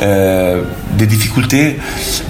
[0.02, 1.78] euh des difficultés,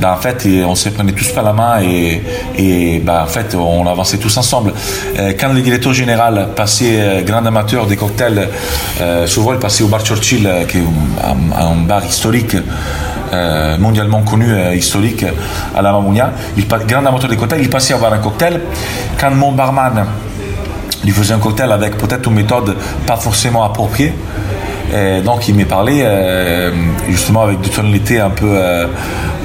[0.01, 2.23] ben, en fait, on se prenait tous par la main et,
[2.59, 4.75] et ben, en fait, on avançait tous ensemble.
[5.16, 8.49] quand le directeur général passait grand amateur des cocktails,
[9.27, 10.83] souvent il passait au bar Churchill, qui est
[11.59, 12.55] un bar historique
[13.33, 15.25] euh, mondialement connu, euh, historique
[15.77, 16.33] à la Mamounia.
[16.57, 18.61] Il grand amateur de cocktails, il passait à boire un cocktail.
[19.21, 20.05] Quand mon barman
[21.05, 24.12] lui faisait un cocktail avec peut-être une méthode pas forcément appropriée,
[25.25, 26.73] donc il m'est parlé euh,
[27.09, 28.59] justement avec des tonalités un peu,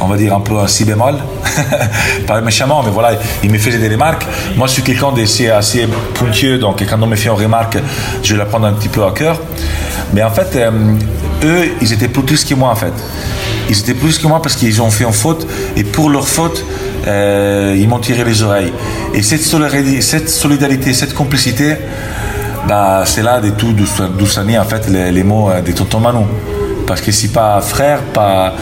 [0.01, 1.15] on va dire un peu un si bémol,
[2.27, 3.11] pas méchamment, mais voilà,
[3.43, 4.25] il me faisait des remarques.
[4.57, 7.77] Moi, je suis quelqu'un d'assez assez pointueux, donc quand on me fait une remarque,
[8.23, 9.39] je la prendre un petit peu à cœur.
[10.13, 10.57] Mais en fait,
[11.43, 12.93] eux, ils étaient plus tristes que moi en fait
[13.69, 16.63] ils étaient plus que moi parce qu'ils ont fait une faute et pour leur faute,
[17.07, 18.73] euh, ils m'ont tiré les oreilles.
[19.13, 21.75] Et cette solidarité, cette, solidarité, cette complicité,
[22.67, 23.85] bah, c'est là de tout d'où
[24.25, 26.25] ça en fait les, mots euh, de tonton Manou.
[26.87, 28.53] Parce que si pas frère, pas,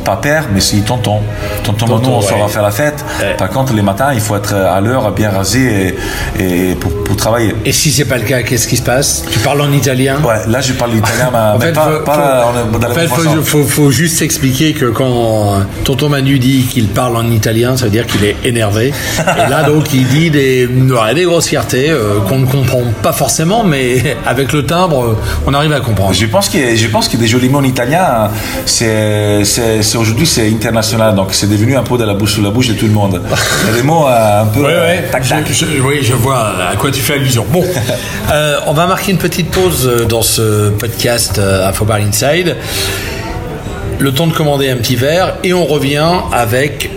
[0.00, 1.20] pas père, mais si tonton.
[1.64, 3.04] Tonton, tonton on sort faire la fête.
[3.38, 5.96] Par contre, les matins, il faut être à l'heure, bien rasé
[6.38, 7.54] et, pour, travailler.
[7.64, 9.24] Et si c'est pas le cas, qu'est-ce qui se passe?
[9.30, 10.16] Tu parles en italien?
[10.24, 13.08] Ouais, là je parle italien, mais, pas, faut, pas en fait,
[13.44, 17.90] faut, faut, juste expliquer que quand tonton Manu dit qu'il parle en italien, ça veut
[17.90, 18.92] dire qu'il est énervé.
[19.18, 24.16] et là, donc, il dit des, des grossièretés euh, qu'on ne comprend pas forcément, mais
[24.26, 26.14] avec le timbre, on arrive à comprendre.
[26.14, 28.30] Je pense que, je pense que des jolis mots en italien,
[28.66, 32.50] c'est c'est aujourd'hui c'est international, donc c'est devenu un peu de la bouche sous la
[32.50, 33.20] bouche de tout le monde.
[33.62, 34.60] Il y a des mots euh, un peu.
[34.60, 34.72] Oui,
[35.22, 37.46] Je, oui, je vois à quoi tu fais allusion.
[37.50, 37.64] Bon,
[38.32, 42.56] euh, on va marquer une petite pause dans ce podcast euh, Infobar Inside.
[43.98, 46.90] Le temps de commander un petit verre et on revient avec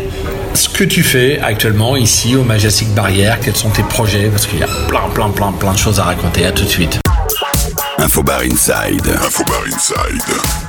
[0.53, 4.60] ce que tu fais actuellement ici au Majestic Barrière, quels sont tes projets, parce qu'il
[4.60, 6.45] y a plein, plein, plein, plein de choses à raconter.
[6.45, 6.99] À tout de suite.
[7.97, 9.08] Infobar Inside.
[9.25, 10.62] Infobar Inside.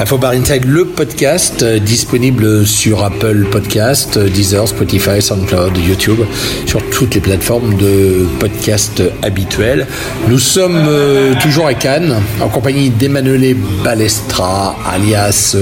[0.00, 6.20] Infobar Inside, le podcast euh, disponible sur Apple Podcast, euh, Deezer, Spotify, SoundCloud, YouTube,
[6.64, 9.86] sur toutes les plateformes de podcast habituelles.
[10.26, 15.54] Nous sommes euh, toujours à Cannes, en compagnie d'Emmanuel Balestra, alias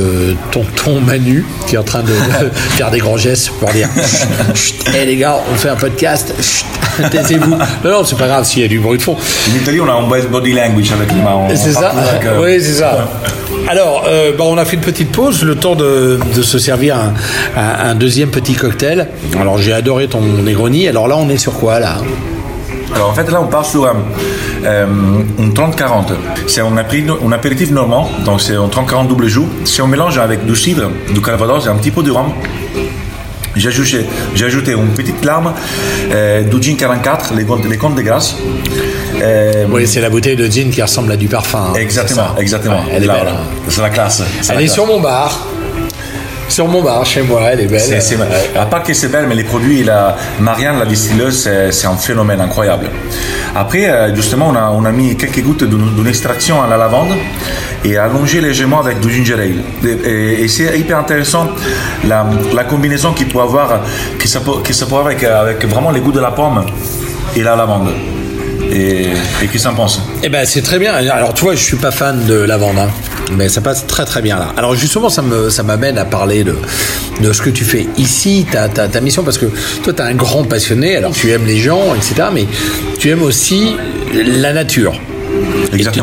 [0.52, 2.12] Tonton Manu, qui est en train de,
[2.52, 3.88] faire des grands gestes pour dire
[4.94, 6.32] Hé les gars, on fait un podcast,
[7.10, 7.56] taisez-vous.
[7.56, 9.16] Non, non, c'est pas grave s'il y a du bruit de fond.
[9.16, 11.48] En Italie, on a un body language avec les mains.
[11.56, 11.92] C'est ça
[12.40, 13.08] Oui, c'est ça.
[13.66, 16.96] Alors, euh, on a fait une petite pause, le temps de, se servir
[17.56, 19.08] un, deuxième petit cocktail.
[19.38, 20.88] Alors, j'ai adoré ton Negroni.
[20.88, 21.98] Alors là, on est sur quoi là
[22.94, 23.96] alors en fait là on part sur un,
[24.64, 24.86] euh,
[25.38, 26.06] 30-40.
[26.46, 26.76] C'est un,
[27.32, 29.46] apéritif normand, donc c'est un 30-40 double joue.
[29.64, 32.32] Si on mélange avec du cidre, du calvados et un petit peu de rhum,
[33.56, 35.52] j'ai ajouté, une petite larme
[36.12, 38.36] euh, du gin 44, les, les de grâce.
[39.20, 41.70] Euh, oui, c'est la bouteille de gin qui ressemble à du parfum.
[41.70, 42.82] Hein, exactement, exactement.
[42.92, 43.28] elle est belle.
[43.28, 43.40] Hein.
[43.68, 44.22] C'est la classe.
[44.50, 45.46] elle est sur mon bar.
[46.48, 47.80] Sur mon bar, chez moi, elle est belle.
[47.80, 48.16] C'est,
[48.56, 52.40] à part que c'est belle, mais les produits, la, Marianne, la distilleuse, c'est, un phénomène
[52.40, 52.88] incroyable.
[53.54, 57.12] Après, euh, justement, on a, on a mis quelques gouttes d'une, extraction à la lavande
[57.84, 59.88] et allongé légèrement avec du ginger ale.
[60.06, 61.48] Et, c'est hyper intéressant
[62.06, 63.82] la, la, combinaison qu'il peut avoir,
[64.24, 66.64] ça peut, qui ça peut avoir avec, avec vraiment les goûts de la pomme
[67.36, 67.90] et la lavande.
[68.70, 69.08] Et,
[69.58, 70.94] s'en pense Eh ben c'est très bien.
[70.94, 72.90] Alors tu vois, je suis pas fan de lavande, hein,
[73.32, 74.52] mais ça passe très très bien là.
[74.56, 76.56] Alors justement, ça me ça m'amène à parler de
[77.20, 79.46] de ce que tu fais ici, ta, ta, ta mission, parce que
[79.82, 80.96] toi tu es un grand passionné.
[80.96, 82.28] Alors tu aimes les gens, etc.
[82.32, 82.46] Mais
[82.98, 83.76] tu aimes aussi
[84.12, 85.00] la nature.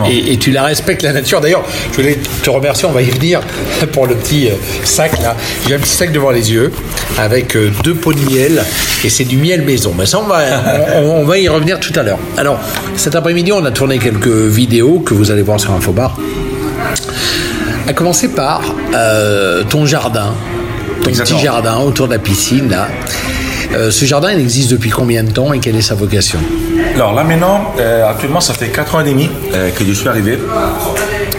[0.10, 1.42] Et tu, la respectes, la nature.
[1.42, 3.42] D'ailleurs, je voulais te remercier, on va y venir
[3.92, 5.36] pour le petit euh, sac là.
[5.68, 6.72] J'ai un petit sac devant les yeux
[7.18, 8.64] avec euh, deux pots de miel
[9.04, 9.94] et c'est du miel maison.
[9.98, 10.42] Mais ça, on va,
[11.02, 12.20] on, va y revenir tout à l'heure.
[12.38, 12.60] Alors,
[12.96, 16.18] cet après-midi, on a tourné quelques vidéos que vous allez voir sur Infobar.
[17.88, 18.62] À commencer par
[18.96, 20.34] euh, ton jardin,
[21.04, 22.88] ton petit jardin autour de la piscine là.
[23.90, 26.40] Ce jardin, il existe depuis combien de temps et quelle est sa vocation?
[26.96, 27.74] Alors là maintenant,
[28.08, 29.30] actuellement, ça fait 4 ans et demi
[29.78, 30.40] que je suis arrivé.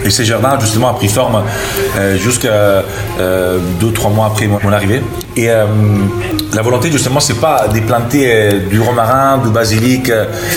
[0.05, 1.43] Et ce jardin, justement, a pris forme
[2.17, 2.83] jusqu'à
[3.19, 5.01] 2-3 mois après mon arrivée.
[5.35, 10.11] Et la volonté, justement, c'est pas de planter du romarin, du basilic,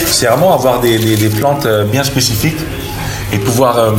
[0.06, 2.59] c'est vraiment avoir des, des plantes bien spécifiques
[3.33, 3.93] et pouvoir, euh,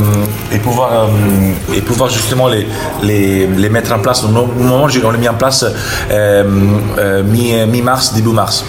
[0.52, 2.66] et pouvoir, euh, et pouvoir justement les,
[3.02, 4.24] les, les, mettre en place.
[4.24, 5.64] Au moment où on les mis en place
[6.10, 8.64] euh, mi-mars, début mars.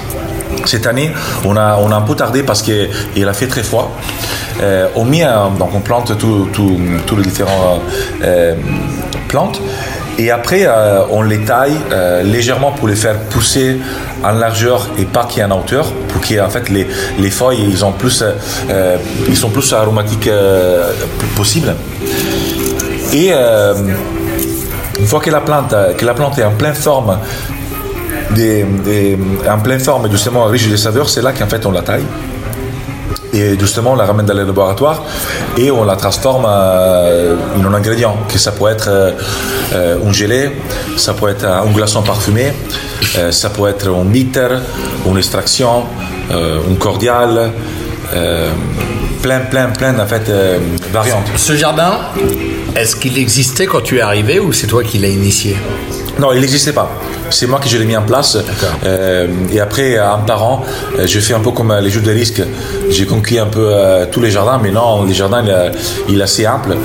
[0.65, 1.12] Cette année,
[1.45, 3.91] on a, on a un peu tardé parce qu'il a fait très froid.
[4.95, 5.26] on, met,
[5.58, 7.80] donc on plante tous les différents
[9.28, 9.60] plantes.
[10.19, 13.80] Et après, euh, on les taille euh, légèrement pour les faire pousser
[14.23, 16.88] en largeur et pas qu'il y ait en hauteur, pour qu'il en fait les,
[17.19, 18.97] les, feuilles ils ont plus, euh,
[19.28, 20.30] ils sont plus aromatiques
[21.36, 21.76] possible.
[23.12, 27.17] Et une fois que la plante, que la plante est en pleine forme,
[28.32, 28.65] des,
[29.49, 32.06] en pleine forme justement riche de saveurs, c'est là qu'en fait on la taille.
[33.34, 35.04] Et justement, on la ramène dans le laboratoire
[35.58, 38.15] et on la transforme euh, en un ingrédient.
[38.32, 40.52] Que ça peut être euh, un gelé,
[40.98, 42.54] ça peut être un glaçon parfumé,
[43.17, 44.50] euh, ça peut être un bitter,
[45.08, 45.86] une extraction,
[46.32, 47.52] un cordial.
[49.24, 50.32] plein, plein, plein en fait,
[50.91, 51.28] variantes.
[51.36, 51.93] Ce jardin,
[52.76, 55.58] est-ce qu'il existait quand tu es arrivé ou c'est toi qui l'as initié?
[56.19, 56.91] Non, il n'existait pas.
[57.30, 58.38] C'est moi qui je l'ai mis en place.
[58.86, 60.63] Euh, et après, en parent,
[60.99, 62.41] euh, je fais un peu comme euh, les jeux de risque.
[62.89, 63.73] J'ai conquis un peu
[64.12, 65.43] tous les jardins, mais non, les jardins,
[66.08, 66.76] il, est assez ample.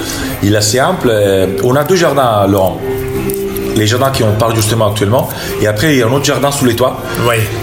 [0.42, 1.12] Il est assez ample.
[1.62, 2.80] on a deux jardins, Laurent
[3.76, 5.28] les jardins qui on parle justement actuellement.
[5.62, 7.00] Et après, il y a un autre jardin sous les toits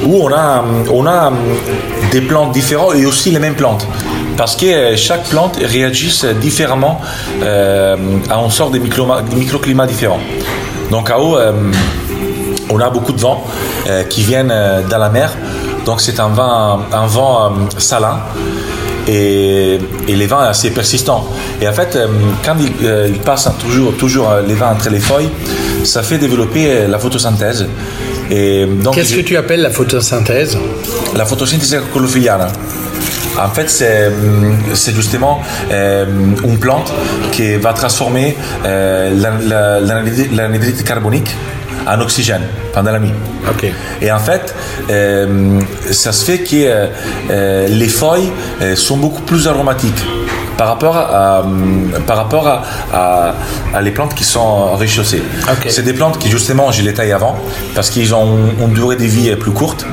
[0.06, 1.34] où on a, on a
[2.10, 3.86] des plantes différentes et aussi les mêmes plantes.
[4.38, 7.01] Parce que chaque plante réagit différemment
[7.43, 10.21] à une sorte de microclimat différent.
[10.91, 11.52] Donc à haut, euh,
[12.69, 13.45] on a beaucoup de vent
[13.88, 15.36] euh, qui viennent euh, dans la mer.
[15.86, 18.19] Donc c'est un vent, un vent salin
[19.08, 21.28] et, les vents sont assez persistants.
[21.62, 21.98] Et en fait,
[22.43, 25.30] quand il, passe toujours, toujours les vents entre les feuilles,
[25.84, 27.67] ça fait développer la photosynthèse.
[28.30, 30.58] Qu'est-ce que tu appelles la photosynthèse?
[31.15, 32.48] La photosynthèse colophiliana.
[33.38, 34.12] En fait, c'est,
[34.93, 36.93] justement une plante
[37.32, 38.36] qui va transformer
[39.84, 41.36] l'anhydride carbonique
[41.88, 42.43] en oxygène
[42.74, 43.13] pendant la nuit.
[44.02, 44.56] Et en fait,
[45.91, 46.88] ça se fait que
[47.67, 48.32] les feuilles
[48.76, 50.06] sont beaucoup plus aromatiques
[50.58, 51.43] par rapport à,
[52.08, 52.48] par rapport
[52.93, 53.34] à,
[53.82, 55.21] les plantes qui sont réchaussées.
[55.67, 57.36] C'est des plantes qui justement je les taille avant
[57.74, 59.86] parce qu'ils ont une durée de vie plus courte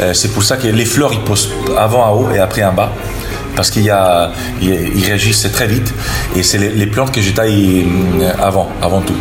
[0.00, 2.72] euh, c'est pour ça que les fleurs, ils posent avant en haut et après en
[2.72, 2.92] bas.
[3.56, 5.92] Parce qu'ils réagissent très vite.
[6.36, 7.86] Et c'est les, plantes que je taille
[8.20, 9.16] euh, avant, avant tout.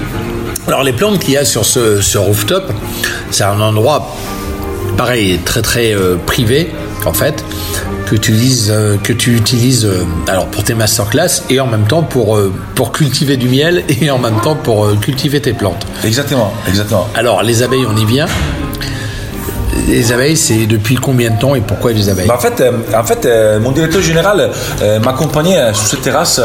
[0.67, 2.71] Alors les plantes qu'il y a sur ce, rooftop,
[3.31, 4.15] c'est un endroit
[4.95, 6.71] pareil, très très euh, privé
[7.05, 7.43] en fait,
[8.05, 9.89] que tu utilises, que tu utilises
[10.27, 12.37] alors pour tes masterclass et en même temps pour,
[12.75, 15.87] pour cultiver du miel et en même temps pour cultiver tes plantes.
[16.03, 17.07] Exactement, exactement.
[17.15, 18.27] Alors les abeilles, on y vient
[19.87, 22.27] les abeilles, c'est depuis combien de temps et pourquoi les abeilles?
[22.27, 24.49] Bah, En fait, euh, en fait euh, mon directeur général
[24.81, 26.41] euh, m'accompagnait sur cette terrasse.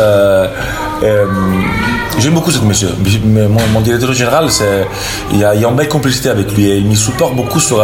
[2.18, 2.90] J'aime beaucoup ce monsieur.
[3.24, 4.48] Mon, directeur général,
[5.32, 6.76] il y, a, une belle complicité avec lui.
[6.76, 7.82] Il me supporte beaucoup sur,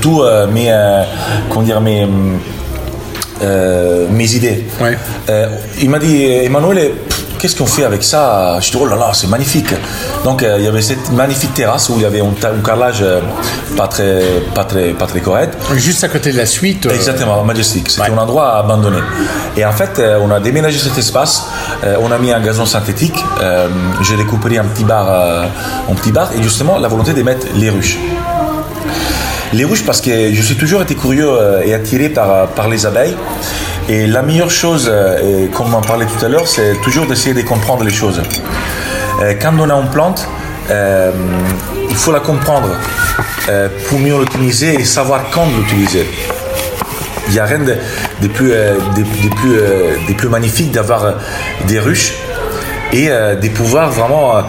[0.00, 0.72] tout mes,
[1.48, 2.06] comment dire, mes,
[4.10, 4.64] mes idées.
[5.80, 6.92] il m'a dit, Emmanuel,
[7.42, 8.60] qu'est-ce qu'on fait avec ça?
[8.60, 9.74] Je dis, oh là là, c'est magnifique.
[10.22, 12.32] Donc, euh, il y avait cette magnifique terrasse où il y avait un,
[12.64, 13.20] carrelage euh,
[13.76, 14.22] pas, très,
[14.54, 15.58] pas, très, pas très correct.
[15.74, 16.86] Juste à côté de la suite.
[16.86, 17.90] Euh, Exactement, majestique.
[17.90, 18.98] C'était un endroit abandonné.
[19.56, 21.46] Et en fait, on a déménagé cet espace,
[22.00, 23.24] on a mis un gazon synthétique,
[24.02, 25.08] j'ai découpé un petit bar,
[25.90, 27.98] un petit bar, et justement, la volonté de mettre les ruches.
[29.52, 31.30] Les ruches parce que je suis toujours été curieux
[31.64, 33.16] et attiré par, par les abeilles.
[33.88, 37.42] Et la meilleure chose, euh, comme on parlait tout à l'heure, c'est toujours d'essayer de
[37.42, 38.22] comprendre les choses.
[39.20, 40.28] Euh, quand on a une plante,
[40.70, 41.10] euh,
[41.90, 42.68] il faut la comprendre
[43.88, 46.06] pour mieux l'utiliser et savoir quand l'utiliser.
[47.26, 49.02] Il n'y a rien de, plus, de,
[49.36, 51.14] plus, plus magnifique d'avoir
[51.66, 52.12] des ruches
[52.92, 54.42] et de pouvoir vraiment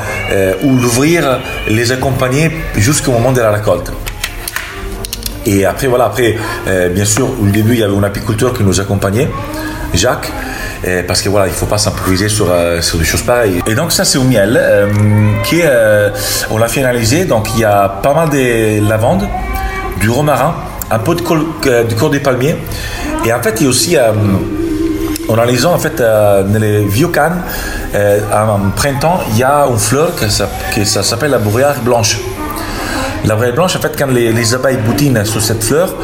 [0.63, 3.91] l'ouvrir, les accompagner jusqu'au moment de la récolte.
[5.45, 8.63] Et après, voilà, après, euh, bien sûr, au début, il y avait un apiculteur qui
[8.63, 9.29] nous accompagnait,
[9.93, 10.31] Jacques,
[10.87, 13.61] euh, parce que voilà, il faut pas s'improviser sur, euh, sur des choses pareilles.
[13.67, 14.59] Et donc ça, c'est au miel,
[15.43, 15.61] qui
[16.49, 17.25] on l'a finalisé.
[17.25, 19.27] Donc il y a pas mal de lavande,
[19.99, 20.55] du romarin,
[20.89, 21.43] un peu de col,
[21.87, 22.55] du corps des palmiers.
[23.25, 23.97] Et en fait, il y a aussi,
[25.27, 27.41] en analysant en fait dans les vieux cannes,
[27.93, 30.11] en printemps, il y a une fleur
[30.73, 32.19] qui, ça s'appelle la bruyère blanche.
[33.25, 35.95] La vraie blanche, en fait, quand les, les abeilles boutinent sur cette fleur,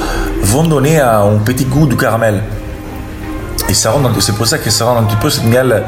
[0.42, 2.42] vont donner un petit goût du caramel.
[3.70, 5.84] Et c'est pour ça que ça rend un petit peu ce miel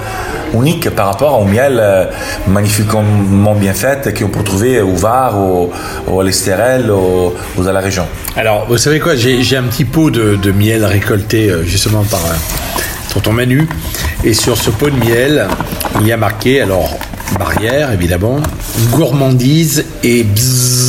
[0.53, 2.05] unique par rapport au miel euh,
[2.47, 5.71] magnifiquement bien fait qu'on peut trouver au Var, au,
[6.07, 8.05] au l'Estérel, au, au- dans la région.
[8.35, 12.03] Alors, vous savez quoi J'ai j'ai un petit pot de, de miel récolté euh, justement
[12.03, 12.33] par euh,
[13.13, 13.67] tonton Manu.
[14.23, 15.47] Et sur ce pot de miel,
[16.01, 16.99] il y a marqué, alors,
[17.39, 18.37] barrière évidemment,
[18.91, 20.80] gourmandise et bzzz.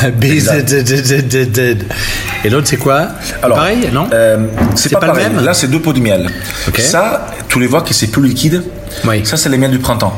[2.44, 3.08] Et l'autre, c'est quoi
[3.54, 6.28] Pareil, non euh, c'est pas, pas le même Là, c'est deux pots de miel.
[6.68, 6.80] Ok.
[6.80, 8.62] Ça, tu les vois que c'est plus liquide.
[9.04, 9.24] Oui.
[9.26, 10.14] Ça, c'est les miels du printemps.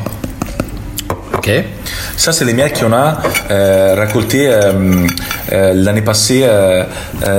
[1.35, 1.51] Ok.
[2.15, 3.17] Ça, c'est les miels qu'on a
[3.51, 4.71] euh, récoltés euh,
[5.51, 6.47] euh, l'année passée,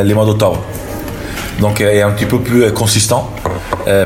[0.05, 0.63] les mois d'octobre.
[1.61, 3.31] Donc, euh, est un petit peu plus consistant.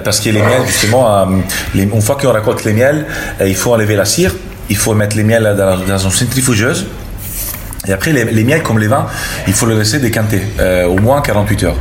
[0.04, 1.26] parce que les miels, justement,
[1.74, 3.06] les- une fois qu'on récolte les miels,
[3.44, 4.34] il faut enlever la cire,
[4.68, 6.86] il faut mettre les miels dans, dans une centrifugeuse.
[7.88, 9.06] Et après, les, miels, comme les vins,
[9.46, 11.76] il faut les laisser décanter euh, au moins 48 heures.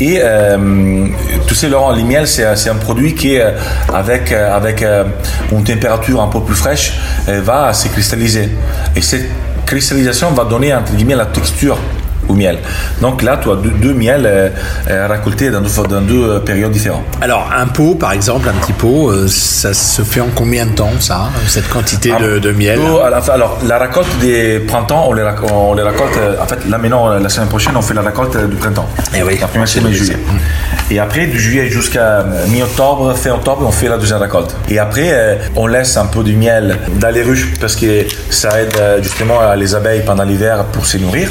[0.00, 1.06] Et euh,
[1.46, 3.50] tu sais, Laurent, les miels, c'est un produit qui, euh,
[3.92, 4.82] avec, avec
[5.52, 8.48] une température un peu plus fraîche, va se cristalliser.
[8.96, 9.28] Et cette
[9.66, 11.76] cristallisation va donner, entre guillemets, la texture
[12.30, 12.58] au miel.
[13.00, 14.48] Donc là, tu as deux, deux miels euh,
[14.88, 15.08] euh,
[15.50, 17.04] dans deux, dans deux euh, périodes différentes.
[17.20, 20.72] Alors, un pot, par exemple, un petit pot, euh, ça se fait en combien de
[20.72, 22.78] temps, ça Cette quantité de, de miel?
[23.32, 26.18] alors, la récolte des printemps, on les, rac- on les récolte.
[26.40, 28.88] En fait, là maintenant, la semaine prochaine, on fait la récolte du printemps.
[29.16, 29.38] Eh oui.
[29.40, 30.16] La première semaine de juillet.
[30.90, 34.54] Et après, du juillet jusqu'à mi-octobre, fin octobre, on fait la deuxième récolte.
[34.68, 38.76] Et après, on laisse un peu de miel dans les ruches parce que ça aide
[39.02, 41.30] justement les abeilles pendant l'hiver pour se nourrir.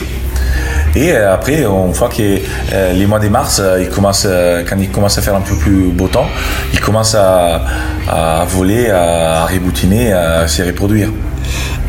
[0.95, 2.39] Et euh, après, on voit que
[2.73, 4.27] euh, les mois de mars, euh, ils commencent,
[4.67, 6.27] quand il commence à faire un peu plus beau temps,
[6.73, 7.63] ils commencent à,
[8.07, 11.09] à voler, à reboutiner, à se reproduire.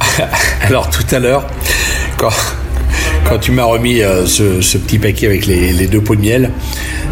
[0.67, 1.47] Alors tout à l'heure,
[2.17, 2.31] quand,
[3.29, 6.51] quand tu m'as remis ce, ce petit paquet avec les, les deux pots de miel,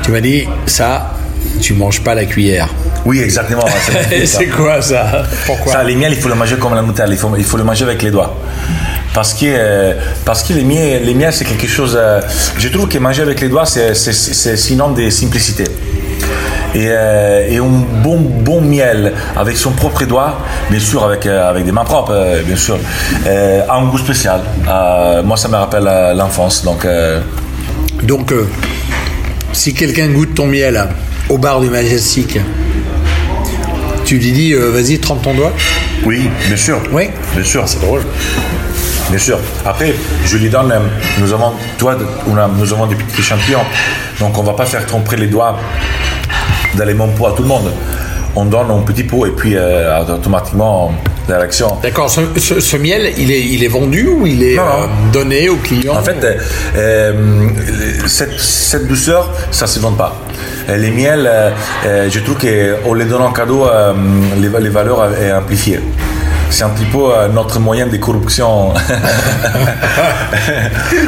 [0.02, 1.14] tu m'as dit ça,
[1.60, 2.68] tu manges pas la cuillère.
[3.08, 3.64] Oui, exactement.
[4.10, 4.38] c'est Et ça.
[4.38, 7.16] c'est quoi ça Pourquoi Ça, les miels, il faut le manger comme la Nutella, il
[7.18, 8.36] faut, il faut le manger avec les doigts.
[9.14, 9.94] Parce que, euh,
[10.26, 11.94] parce que les miels, les miels c'est quelque chose.
[11.98, 12.20] euh,
[12.58, 13.94] je trouve que manger avec les doigts, c'est,
[14.56, 15.64] sinon de simplicité.
[16.74, 20.38] Et, euh, et un bon, bon miel avec son propre doigt,
[20.70, 22.76] bien sûr avec, euh, avec des mains propres, euh, bien sûr,
[23.26, 24.40] euh, a un goût spécial.
[24.68, 26.62] Euh, moi, ça me rappelle euh, l'enfance.
[26.62, 27.20] Donc, euh,
[28.02, 28.46] Donc, euh,
[29.54, 30.76] si quelqu'un goûte ton miel
[31.30, 32.38] au bar du Majestic,
[34.08, 35.52] tu lui dis euh, vas-y, trempe ton doigt
[36.06, 36.80] oui, bien sûr.
[36.92, 37.10] Oui.
[37.34, 37.68] Bien sûr.
[37.68, 38.02] C'est drôle.
[39.10, 39.38] Bien sûr.
[39.66, 39.94] Après,
[40.24, 40.72] je lui donne,
[41.18, 43.60] nous avons, toi, nous avons des petits champions,
[44.20, 45.58] donc on va pas faire tromper les doigts
[46.74, 47.72] dans les mêmes pots à tout le monde.
[48.36, 50.92] On donne un petit pot et puis euh, automatiquement
[51.82, 54.82] D'accord, ce, ce- ce miel, il est, il est vendu ou il est Non, non.
[54.84, 56.34] euh, donné aux clients En fait, euh,
[56.76, 57.12] euh,
[58.06, 60.16] cette, cette douceur, ça se vend pas.
[60.68, 61.28] Les miels,
[61.86, 63.66] euh, je trouve qu'en les donnant en cadeau,
[64.38, 65.80] les, les valeurs est amplifiées.
[66.50, 66.98] C'est un petit peu
[67.34, 68.72] notre moyen de corruption.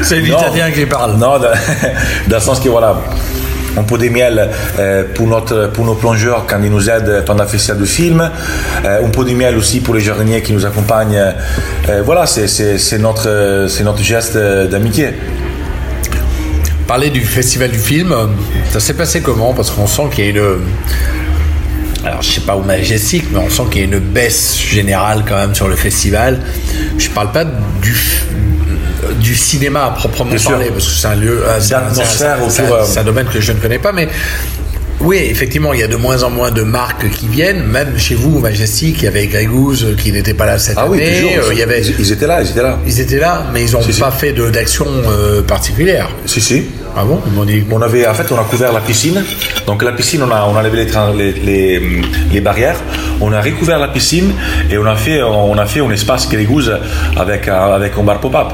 [0.02, 1.12] c'est l'italien qui parle.
[1.16, 1.48] Non, dans,
[2.28, 2.96] dans le sens que voilà,
[3.76, 7.78] on peut des miels euh, pour, nos plongeurs quand ils nous aident pendant le festival
[7.78, 8.30] de film.
[8.84, 11.34] Euh, on peut des miels aussi pour les jardiniers qui nous accompagnent.
[11.88, 15.10] Euh, voilà, c'est- notre, geste d'amitié.
[16.86, 18.14] Parler du festival du film,
[18.70, 19.54] ça s'est passé comment?
[19.54, 20.58] Parce qu'on sent qu'il y a une.
[22.04, 25.22] Alors, je sais pas au Majestic, mais on sent qu'il y a une baisse générale
[25.28, 26.40] quand même sur le festival.
[26.98, 27.94] Je parle pas du,
[29.20, 30.50] du cinéma à proprement Bien sûr.
[30.50, 31.42] parler, parce que c'est un lieu.
[31.60, 31.74] c'est
[32.98, 34.08] un- domaine que je ne connais pas, mais.
[35.02, 37.62] Oui, effectivement, il y a de moins en moins de marques qui viennent.
[37.64, 40.84] Même chez vous, Majestic, il y avait Grégouze euh, qui n'était pas là cette Ah
[40.86, 41.22] oui, année.
[41.22, 41.48] toujours.
[41.48, 42.78] Euh, il y avait, ils, étaient là, ils étaient là.
[42.86, 44.00] ils étaient là, mais ils n'ont Si, si.
[44.00, 46.10] pas fait d'action euh, particulière.
[46.26, 46.64] Si, si.
[46.94, 47.18] Ah bon?
[47.72, 49.24] On avait, en fait, on a couvert la piscine.
[49.66, 51.80] Donc la piscine, on a, on a levé les, trains- les, les,
[52.30, 52.76] les barrières.
[53.22, 54.34] On a recouvert la piscine
[54.70, 56.70] et on a fait, on a fait un espace Grégouze
[57.16, 58.48] avec, un- avec un bar pop-up.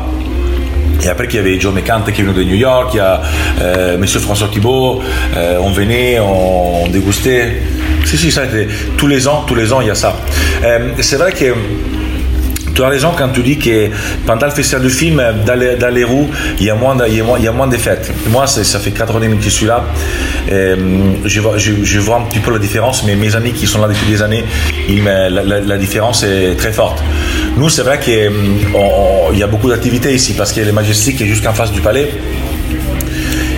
[1.07, 3.23] Et après, qu'il y avait Joe McCante qui venu de New York, il y a
[3.61, 5.01] euh, Monsieur François Thibault,
[5.37, 7.62] euh, on venait, on, dégustait.
[8.05, 8.66] Si, si, ça a été
[8.97, 10.16] tous les ans, tous les ans, il y a ça.
[10.64, 11.55] Euh, c'est vrai que
[12.76, 13.88] tu as raison quand tu dis que
[14.26, 16.28] pendant le festival du film, dans les, les roues,
[16.60, 18.12] il y a moins de, il y a moins, de fêtes.
[18.28, 19.83] Moi, ça fait 4 années que je suis là.
[20.52, 20.77] Euh,
[21.24, 23.88] je, vois, je, vois un petit peu la différence, mais mes amis qui sont là
[23.88, 24.44] depuis des années,
[24.90, 27.02] la, différence est très forte.
[27.56, 31.46] Nous, c'est vrai qu'il y a beaucoup d'activités ici parce que le Majestic est juste
[31.46, 32.10] en face du palais.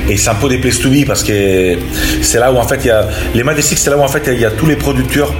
[0.08, 1.76] Et c'est un peu des places to be parce que
[2.22, 4.22] c'est là où en fait il y a les Majestic, c'est là où en fait
[4.32, 5.34] il y a tous les producteurs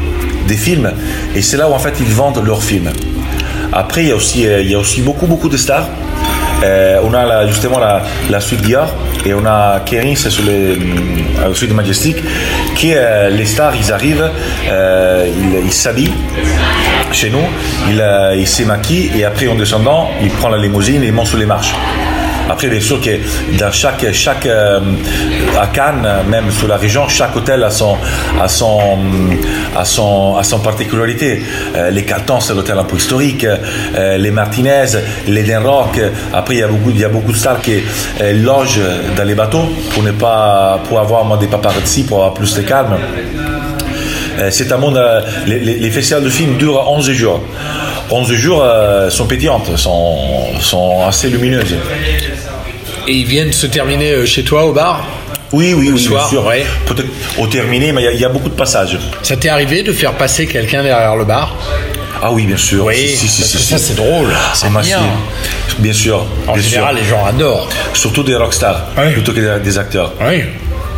[0.47, 0.93] des films
[1.35, 2.91] et c'est là où en fait ils vendent leurs films.
[3.73, 5.89] Après il y a aussi euh, beaucoup de stars
[7.05, 8.93] on a justement la, la, suite Dior
[9.25, 12.17] et on a Kering sur le, suite Majestic
[12.75, 12.95] qui
[13.31, 14.29] les stars ils arrivent,
[15.65, 16.11] ils s'habillent
[17.13, 17.45] chez nous,
[17.89, 21.29] il, euh, il s'émaquille et après en descendant, il prend la limousine et il monte
[21.29, 21.75] sur les marches.
[22.49, 23.11] Après, bien sûr que
[23.59, 24.81] dans chaque, chaque euh,
[25.59, 27.97] à Cannes, même sur la région, chaque hôtel a son,
[28.41, 28.99] a son,
[29.77, 31.43] a son, a son particularité.
[31.77, 33.47] Euh, les Catons, c'est l'hôtel un peu historique.
[33.97, 34.87] les Martinez,
[35.27, 36.01] les Denrock.
[36.33, 37.83] Après, il y a beaucoup, il y a beaucoup de stars qui
[38.35, 38.81] logent
[39.17, 42.63] dans les bateaux pour ne pas, pour avoir moi, des paparazzi, pour avoir plus de
[42.63, 42.97] calme.
[44.39, 44.97] Euh, c'est un monde.
[44.97, 47.41] Euh, les, festivals de films durent 11 jours.
[48.11, 51.75] 11 jours euh, sont pétillantes, sont, sont assez lumineuses.
[53.09, 55.07] Et ils viennent se terminer chez toi au bar
[55.51, 56.53] oui, oui, oui, soir, bien sûr.
[56.85, 58.99] Peut-être au terminé, mais il y, a beaucoup de passages.
[59.23, 61.57] Ça t'est arrivé de faire passer quelqu'un derrière le bar?
[62.23, 62.85] Ah oui, bien sûr.
[62.85, 64.29] Oui, si, si, si, ça c'est drôle.
[64.53, 65.01] C'est bien.
[65.79, 66.27] Bien sûr.
[66.47, 67.67] En général, les gens adorent.
[67.95, 70.13] Surtout des rockstars, plutôt que des acteurs.
[70.21, 70.43] Oui.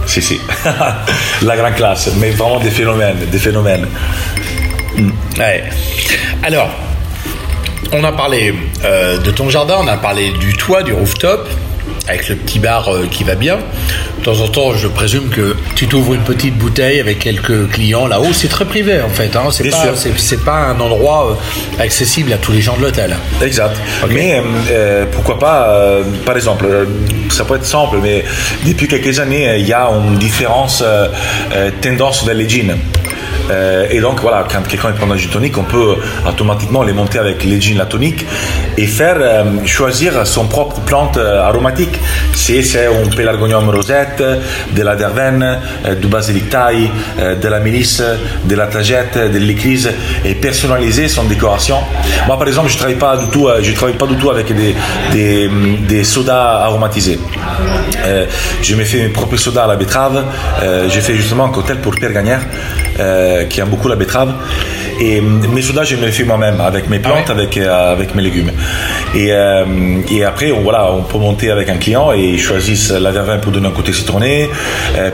[0.07, 0.41] Si, si.
[1.43, 3.87] La grande classe, mais vraiment des phénomènes, des phénomènes.
[4.97, 5.11] Mm.
[6.43, 6.71] Alors,
[7.93, 8.53] on a parlé
[8.85, 11.49] euh, de ton jardin, on a parlé du toit, du rooftop
[12.11, 13.59] avec le petit bar euh, qui va bien.
[14.19, 18.07] De temps en temps, je présume que tu t'ouvres une petite bouteille avec quelques clients
[18.07, 18.33] là-haut.
[18.33, 19.35] C'est très privé en fait.
[19.37, 19.49] Hein.
[19.51, 23.17] C'est pas, c'est, pas un endroit euh, accessible à tous les gens de l'hôtel.
[23.41, 23.77] Exact.
[24.11, 26.67] Mais euh, pourquoi pas, par exemple,
[27.31, 28.25] ça peut être simple, mais
[28.67, 30.83] depuis quelques années, il y a une différence
[31.81, 32.77] tendance vers les jeans.
[33.51, 35.97] Euh, et donc voilà, quand quelqu'un prend un gin tonique, on peut
[36.27, 38.25] automatiquement les monter avec les gins la tonique
[38.77, 41.99] et faire euh, choisir son propre plante euh, aromatique.
[42.35, 44.23] Si c'est un pélargonium rosette,
[44.73, 45.59] de la dervenne,
[46.01, 48.03] du basilic thaï, de la mélisse,
[48.45, 49.91] de la tagette, de l'éclise
[50.25, 51.79] et personnaliser son décoration.
[52.27, 53.19] Moi par exemple, je travaille pas
[53.75, 54.53] travaille pas du tout avec
[55.13, 57.19] des, sodas aromatisés.
[58.63, 60.25] je me fais mes propres sodas à la betterave.
[60.89, 62.41] j'ai fait justement un cocktail pour Pierre Gagnère.
[63.01, 64.33] Euh, qui aime beaucoup la betterave.
[65.01, 68.15] Et mes sodas, je me les fais moi-même avec mes plantes, ah avec, euh, avec
[68.15, 68.53] mes légumes.
[69.15, 69.65] Et, euh,
[70.11, 73.41] et après, on, voilà, on peut monter avec un client et ils choisissent la verveine
[73.41, 74.51] pour donner un côté citronné,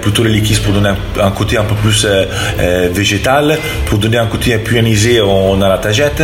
[0.03, 0.91] plutôt le liquide pour donner
[1.23, 2.07] un, côté un peu plus
[2.93, 6.23] végétal, pour donner un côté plus anisé, on a la tagette.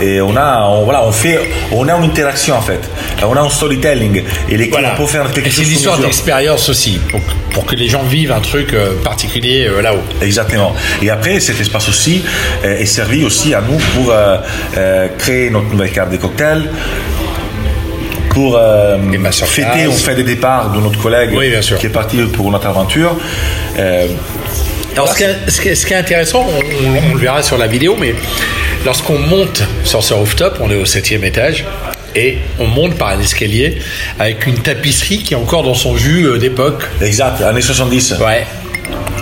[0.00, 1.38] Et on a, on, voilà, on fait,
[1.72, 2.80] on a une interaction en fait.
[3.22, 4.22] On a un storytelling.
[4.48, 5.64] Et les clients peuvent faire quelque chose.
[5.64, 7.20] C'est une histoire d'expérience aussi, pour,
[7.50, 8.74] pour, que les gens vivent un truc
[9.04, 10.02] particulier là-haut.
[10.22, 10.74] Exactement.
[11.02, 12.22] Et après, cet espace aussi
[12.64, 14.38] euh, est servi aussi à nous pour euh,
[14.76, 16.70] euh, créer notre nouvelle carte des cocktails,
[18.30, 18.58] pour
[19.46, 21.30] fêter au fait des départs de notre collègue
[21.78, 23.16] qui est parti pour notre aventure.
[24.94, 28.14] Alors, ce, qui est, intéressant, on, le verra sur la vidéo, mais
[28.84, 31.64] lorsqu'on monte sur ce rooftop, on est au septième étage,
[32.14, 33.78] et on monte par un escalier
[34.18, 36.82] avec une tapisserie qui est encore dans son jus d'époque.
[37.02, 38.16] Exact, années 70.
[38.20, 38.46] Ouais.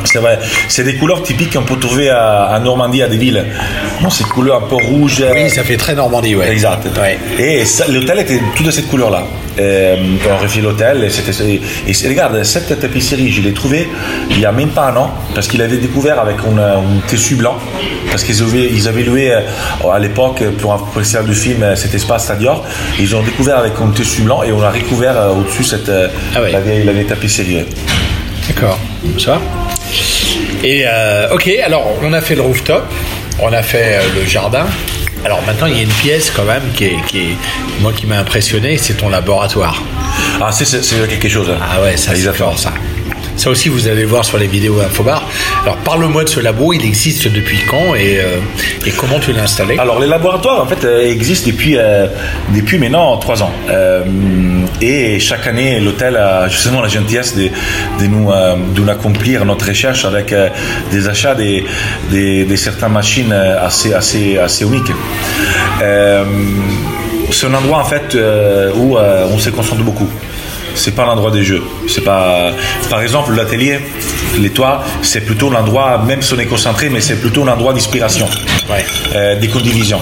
[0.05, 0.39] C'est vrai.
[0.69, 3.45] C'est des couleurs typiques qu'on peut trouver à, Normandie, à des villes.
[4.01, 5.25] Bon, ces couleurs un peu rouges.
[5.33, 6.51] Oui, ça fait très Normandie, ouais.
[6.51, 6.87] Exact.
[7.39, 9.25] Et l'hôtel était tout de cette couleur-là.
[9.59, 9.97] Euh,
[10.29, 13.89] on refait l'hôtel et Et, regarde, cette tapisserie, je l'ai trouvée
[14.31, 17.57] il n'y a même pas un an parce qu'il avait découvert avec un, tissu blanc.
[18.11, 19.41] Parce qu'ils avaient, ils avaient loué euh,
[19.93, 22.65] à l'époque pour un festival du film euh, cet espace à Dior.
[22.99, 26.61] Ils ont découvert avec un tissu blanc et on a recouvert au-dessus cette, ah la,
[26.61, 27.65] vieille, la vieille tapisserie.
[28.49, 28.79] D'accord.
[29.19, 29.41] Ça
[30.63, 32.85] et euh, ok, alors on a fait le rooftop,
[33.41, 34.67] on a fait euh, le jardin.
[35.25, 37.37] Alors maintenant, il y a une pièce quand même qui est, qui est
[37.81, 39.83] moi qui m'a impressionné, c'est ton laboratoire.
[40.41, 40.67] Ah, c'est
[41.09, 41.49] quelque chose.
[41.51, 41.59] Hein.
[41.63, 42.73] Ah ouais, ça c'est fort ça.
[43.45, 45.23] Ça aussi, vous allez voir sur les vidéos Infobar.
[45.65, 46.73] Alors, parle-moi de ce labo.
[46.73, 48.41] Il existe depuis quand et, euh,
[48.97, 49.77] comment tu l'as installé?
[49.79, 52.07] Alors, les laboratoires, en fait, euh, existent depuis, euh,
[52.55, 53.53] depuis maintenant trois ans.
[54.81, 58.31] et chaque année, l'hôtel a justement la gentillesse de, nous,
[58.75, 60.35] de accomplir notre recherche avec
[60.91, 64.93] des achats de, de, certaines machines assez, assez, assez uniques.
[67.31, 68.17] c'est un endroit, en fait,
[68.75, 70.09] où on se concentre beaucoup
[70.75, 71.63] c'est pas l'endroit des jeux.
[71.89, 72.53] C'est pas,
[72.91, 73.79] par exemple, l'atelier,
[74.39, 78.29] les toits, c'est plutôt l'endroit, même si on est concentré, mais c'est plutôt l'endroit d'inspiration,
[79.15, 80.01] euh, des condivisions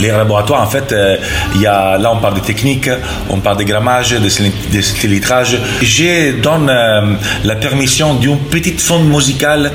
[0.00, 1.16] les laboratoires, en fait, euh,
[1.56, 2.90] y a, là, on parle de techniques,
[3.28, 5.58] on parle de grammage, de, de litrage.
[5.82, 9.70] Je donne euh, la permission d'une petite sonde musicale.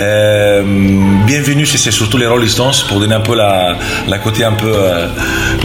[0.00, 0.62] Euh,
[1.26, 3.76] bienvenue, c'est surtout les Rolling Stones pour donner un peu la,
[4.08, 4.72] la côté un peu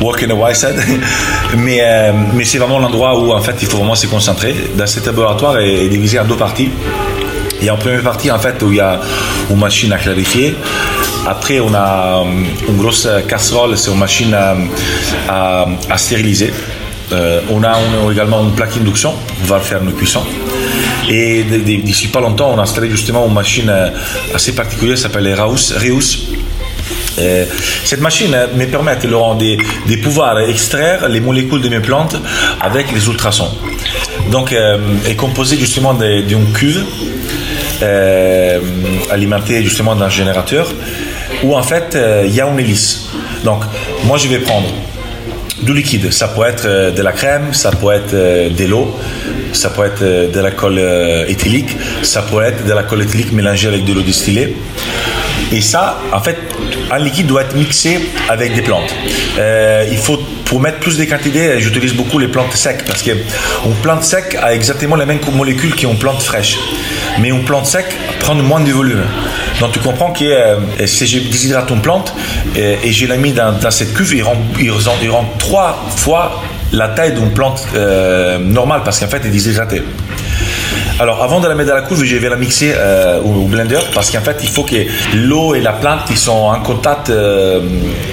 [0.02, 0.80] walk in the white side.
[1.58, 1.82] mais
[2.34, 4.56] mais c'est vraiment l'endroit où, en fait, il faut vraiment se concentrer.
[4.76, 6.70] Dans cet laboratoire est divisé en deux parties.
[7.62, 9.00] A en première partie, en fait, où il y a
[9.50, 10.56] une machine à clarifier.
[11.26, 14.36] Après, on a euh, une grosse casserole, c'est une machine
[15.30, 16.54] à, stériliser.
[17.50, 17.78] on a
[18.12, 20.24] également une plaque induction, on va faire nos cuissons.
[21.10, 23.72] Et d'ici pas longtemps, on a installé justement une machine
[24.34, 25.74] assez particulière, s'appelle Reus.
[27.20, 27.46] Euh,
[27.84, 29.58] cette machine euh, me permet, Laurent, de,
[29.90, 32.16] de, pouvoir extraire les molécules de mes plantes
[32.62, 33.52] avec les ultrasons.
[34.32, 34.78] Donc, euh,
[35.08, 36.84] est composée justement d'une cuve
[39.12, 40.68] alimentée justement d'un générateur
[41.44, 43.10] où en fait il y a une hélice.
[43.44, 43.64] Donc,
[44.06, 44.68] moi je vais prendre
[45.62, 46.12] du liquide.
[46.12, 48.96] Ça peut être de la crème, ça peut être de l'eau,
[49.54, 50.80] ça peut être de l'alcool
[51.28, 51.70] éthylique,
[52.04, 54.56] ça peut être de l'alcool éthylique mélangé avec de l'eau distillée.
[55.52, 56.38] Et ça, en fait,
[56.92, 58.94] un liquide doit être mixé avec des plantes.
[59.38, 63.76] Euh, il faut, pour mettre plus de quantité, j'utilise beaucoup les plantes secs parce qu'une
[63.82, 66.58] plante sec a exactement les mêmes molécules qu'une plante fraîche.
[67.20, 67.86] Mais une plante sec
[68.20, 69.04] prend moins de volume.
[69.60, 72.14] Donc tu comprends que euh, si je déshydrate une plante
[72.58, 76.42] euh, et je la mis dans, cette cuve, il rend, trois fois
[76.72, 77.68] la taille d'une plante
[78.40, 79.82] normale parce qu'en fait, elle est déshydratée.
[81.00, 83.80] Alors, avant de la mettre dans la couche, je vais la mixer euh, au, blender
[83.94, 84.76] parce qu'en fait, il faut que
[85.14, 87.60] l'eau et la plante ils sont en contact euh,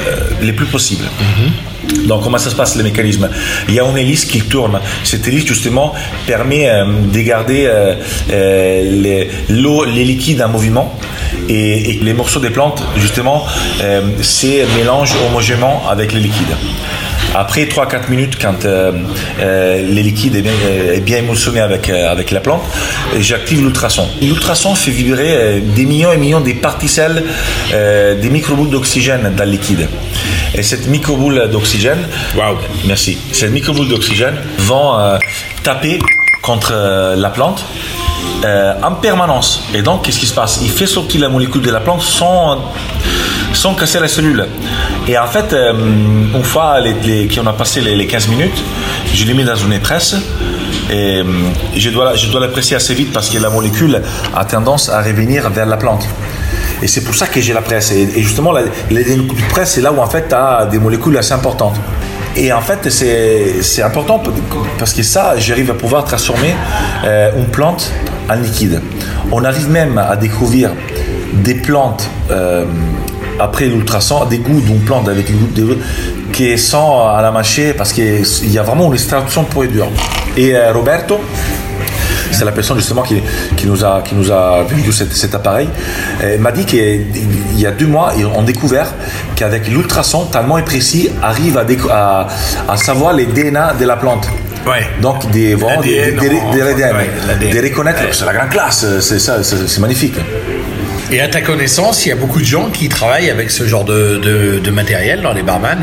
[0.06, 1.04] euh, les plus possible.
[1.04, 1.73] Mhm.
[2.06, 3.28] Donc, comment ça se passe le mécanisme
[3.68, 4.80] Il y a une hélice qui tourne.
[5.02, 5.94] Cette hélice, justement,
[6.26, 6.68] permet
[7.12, 7.70] de garder
[9.48, 10.98] l'eau, les, liquides en mouvement.
[11.48, 13.46] Et, les morceaux des plantes, justement,
[14.20, 16.56] se mélangent homogènement avec les liquides.
[17.34, 18.92] Après 3-4 minutes, quand euh,
[19.40, 22.62] euh, le liquide est bien, est avec, euh, avec la plante,
[23.18, 24.06] j'active l'ultrason.
[24.22, 27.24] L'ultrason fait vibrer des millions et millions de particelles,
[27.72, 29.88] des microboules d'oxygène dans le liquide.
[30.54, 32.56] Et cette microboule d'oxygène, wow.
[32.86, 35.18] merci, cette microboule d'oxygène vont
[35.62, 35.98] taper
[36.42, 36.72] contre
[37.16, 37.64] la plante
[38.44, 39.64] en permanence.
[39.74, 40.60] Et donc, qu'est-ce qui se passe?
[40.62, 42.72] Il fait sortir la molécule de la plante sans
[43.54, 44.46] sans casser la cellule.
[45.08, 46.78] Et en fait, euh, une fois
[47.34, 48.62] qu'on a passé les, 15 minutes,
[49.14, 50.16] je l'ai mis dans une épresse.
[50.90, 51.24] Et euh,
[51.76, 54.02] je dois, je dois la presser assez vite parce que la molécule
[54.34, 56.06] a tendance à revenir vers la plante.
[56.84, 57.90] Et c'est pour ça que j'ai la presse.
[57.92, 59.00] Et, justement, la, la,
[59.48, 61.76] presse, c'est là où en fait, tu as des molécules assez importantes.
[62.36, 64.22] Et en fait, c'est important
[64.78, 66.54] parce que ça, j'arrive à pouvoir transformer
[67.04, 67.90] euh, une plante
[68.28, 68.82] en liquide.
[69.32, 70.72] On arrive même à découvrir
[71.32, 72.08] des plantes
[73.38, 75.78] après l'ultrason, des goûts d'une plante avec des goûts
[76.32, 79.88] qui sont à la mâcher parce qu'il y a vraiment une extraction pour et dure.
[80.36, 81.20] Et euh, Roberto,
[82.34, 83.22] c'est la personne justement qui,
[83.56, 85.68] qui, nous a, qui nous a vendu cet, appareil,
[86.22, 87.06] euh, m'a dit qu'il
[87.56, 88.92] y a deux mois, ils ont découvert
[89.36, 91.58] qu'avec l'ultrason, tellement précis, arrive
[91.90, 92.26] à,
[92.68, 94.28] à, savoir les DNA de la plante.
[94.66, 94.86] Ouais.
[95.00, 100.14] Donc des, vraiment, des, des, reconnaître, c'est la grande classe, c'est ça, c'est magnifique.
[101.10, 103.84] Et à ta connaissance, il y a beaucoup de gens qui travaillent avec ce genre
[103.84, 105.78] de, de, matériel dans les barman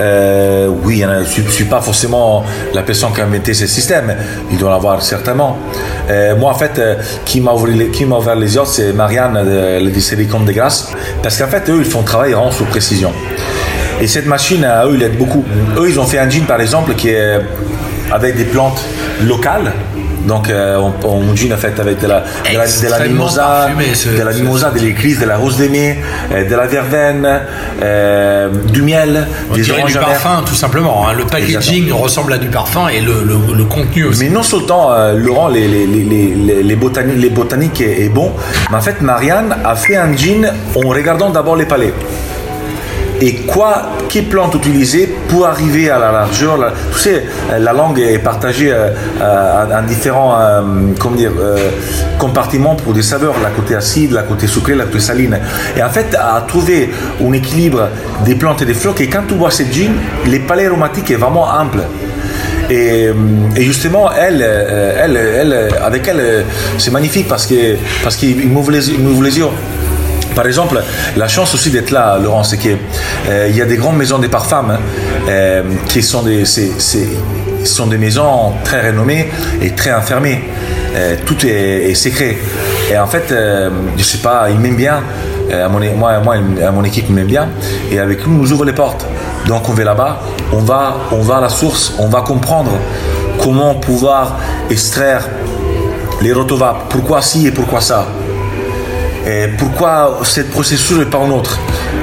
[0.00, 4.14] euh, oui, je ne suis pas forcément la personne qui a inventé ce système,
[4.50, 5.58] il doit l'avoir certainement.
[6.10, 10.52] Euh, moi, en fait, euh, qui m'a ouvert, les yeux, c'est Marianne de, Silicon de
[10.52, 13.12] Grasse, parce qu'en fait, eux, ils font un travail vraiment sous précision.
[14.00, 15.44] Et cette machine, à eux, ils aident beaucoup.
[15.78, 17.40] Eux, ils ont fait un jean, par exemple, qui est
[18.10, 18.82] avec des plantes
[19.22, 19.72] locales,
[20.26, 24.22] donc euh, on, on en fait avec de la, de la, de la mimosa, de
[24.22, 25.98] la mimosa, de l'église, de la rose d'aimé,
[26.32, 27.40] euh, de la verveine,
[27.82, 31.08] euh, du miel, on des du parfum tout simplement.
[31.08, 31.14] Hein.
[31.16, 34.24] Le packaging ressemble à du parfum et le, le, contenu aussi.
[34.24, 38.32] Mais non seulement Laurent, les, les, les, les, botaniques, les botaniques est, est, bon,
[38.70, 41.92] mais en fait Marianne a fait un jean en regardant d'abord les palais
[43.24, 46.56] et quoi, quelle plante utiliser pour arriver à la largeur.
[46.56, 47.22] La, tu sais,
[47.56, 48.88] la langue est partagée euh,
[49.20, 50.60] euh, en différents euh,
[50.98, 51.30] comment dire,
[52.18, 55.38] compartiments pour des saveurs, la côté acide, la côté sucré, la côté saline.
[55.76, 56.90] Et en fait, à trouver
[57.24, 57.90] un équilibre
[58.24, 59.92] des plantes et des fleurs, et quand tu bois cette gin,
[60.26, 61.82] les palais aromatiques est vraiment ample.
[62.70, 63.10] Et,
[63.56, 66.44] justement, elle, elle, elle, avec elle,
[66.78, 69.46] c'est magnifique parce que parce qu'il les, les yeux.
[70.34, 70.82] Par exemple,
[71.16, 72.78] la chance aussi d'être là, Laurent, c'est qu'il
[73.28, 74.78] euh, y a des grandes maisons des parfums
[75.28, 79.30] euh, qui sont des, sont des maisons très renommées
[79.60, 80.42] et très enfermées.
[80.94, 82.36] Euh, tout est, secret.
[82.90, 83.34] Et en fait,
[83.96, 85.02] je sais pas, ils m'aiment bien.
[85.70, 86.36] mon, moi, moi,
[86.72, 87.48] mon équipe m'aime bien.
[87.90, 89.06] Et avec nous, nous ouvre les portes.
[89.46, 90.20] Donc on va là-bas,
[90.52, 92.72] on va, on va à la source, on va comprendre
[93.42, 94.38] comment pouvoir
[94.70, 95.28] extraire
[96.20, 98.06] les rotovap, pourquoi ci et pourquoi ça?
[99.58, 101.58] Pourquoi cette processus n'est pas en autre?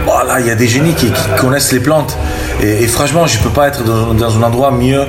[0.05, 2.17] Voilà, il y a des génies qui, connaissent les plantes.
[2.61, 5.03] Et, franchement, je ne peux pas être dans, un endroit mieux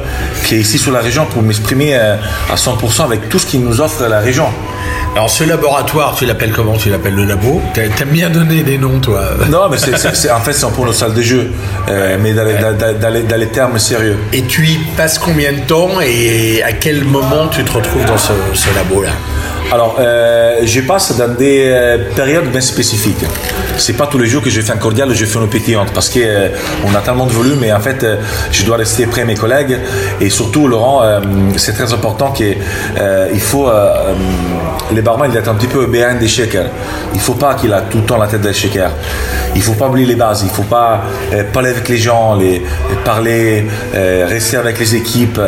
[0.44, 2.18] qu'ici sur la région pour m'exprimer à
[2.54, 4.46] 100% avec tout ce qui nous offre la région.
[5.16, 6.76] Alors ce laboratoire, tu l'appelles comment?
[6.76, 7.60] Tu l'appelles le labo?
[7.74, 9.22] T'aimes bien donner des noms, toi?
[9.50, 11.50] Non, mais c'est, en fait c'est pour nos salles de jeu,
[11.88, 14.16] euh, mais dans les, dans, les, termes sérieux.
[14.32, 18.18] Et tu y passes combien de temps et à quel moment tu te retrouves dans
[18.18, 19.10] ce, ce labo-là?
[19.72, 23.24] Alors, euh, je passe dans des euh, périodes bien spécifiques.
[23.78, 26.10] C'est pas tous les jours que je fais un cordial je fais une pétillante parce
[26.10, 26.48] qu'on euh,
[26.84, 28.04] on a tellement de volume et en fait,
[28.50, 29.78] je dois rester près de mes collègues.
[30.20, 31.02] Et surtout, Laurent,
[31.56, 32.56] c'est très important qu'il
[33.40, 33.70] faut.
[34.92, 36.70] les barman, il est un petit peu behind des shakers.
[37.14, 38.90] Il faut pas qu'il a tout le temps la tête des shakers.
[39.54, 40.42] Il faut pas oublier les bases.
[40.42, 41.02] Il faut pas
[41.52, 42.62] parler avec les gens, les,
[43.04, 45.40] parler, rester avec les équipes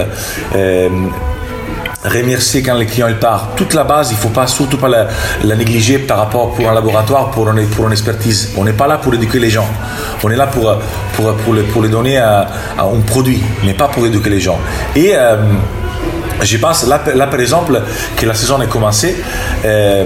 [2.05, 3.51] remercier quand le client il part.
[3.57, 6.75] Toute la base, il ne faut pas surtout pas la, négliger par rapport pour un
[6.75, 8.53] laboratoire, pour une, expertise.
[8.57, 9.69] On n'est pas là pour éduquer les gens.
[10.23, 10.75] On est là pour,
[11.15, 12.49] pour, les, pour les donner à,
[12.79, 14.59] un produit, mais pas pour éduquer les gens.
[14.97, 15.37] Et euh,
[16.41, 16.87] je pense.
[16.87, 17.81] Là, là, par exemple
[18.17, 19.17] que la saison est commencée,
[19.65, 20.05] euh,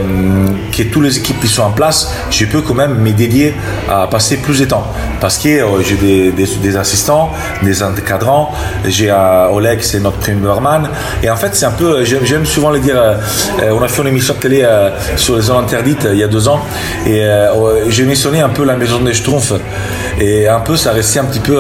[0.77, 3.55] que toutes les équipes qui sont en place, je peux quand même me dédier
[3.89, 4.87] à passer plus de temps.
[5.21, 7.31] Parce que euh, j'ai des, des, assistants,
[7.63, 8.53] des encadrants,
[8.87, 10.89] j'ai euh, Oleg, c'est notre premier barman.
[11.23, 12.97] Et en fait c'est un peu, j'aime souvent le dire,
[13.71, 14.69] on a fait une émission de télé
[15.17, 16.61] sur les zones interdites il y a deux ans.
[17.07, 17.23] Et
[17.89, 19.55] j'ai mentionné un peu la maison des Schtroumpfs.
[20.21, 21.57] Et un peu ça restait un petit peu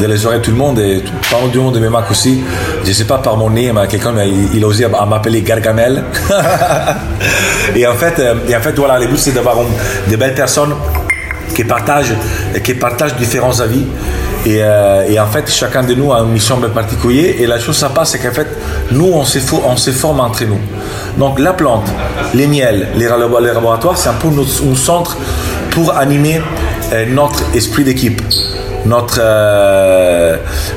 [0.00, 2.40] dans les oreilles de tout le monde et pas du monde de mes marques aussi,
[2.84, 4.14] je sais pas par mon nez, quelqu'un
[4.54, 6.02] il, a osé m'appeler Gargamel.
[7.76, 9.56] et en fait, euh, et en fait voilà, le but c'est d'avoir
[10.06, 10.74] des belles personnes
[11.54, 12.14] qui partagent,
[12.62, 13.84] qui partagent différents avis.
[14.46, 17.34] Et, euh, et, en fait, chacun de nous a une mission bien particulière.
[17.38, 18.46] Et la chose sympa, c'est qu'en fait,
[18.92, 20.60] nous, on se, forme entre nous.
[21.18, 21.88] Donc, la plante,
[22.34, 25.16] les miels, les, laboratoires, c'est un peu un centre
[25.72, 26.40] pour animer
[26.92, 28.22] euh, notre esprit d'équipe,
[28.86, 29.20] notre,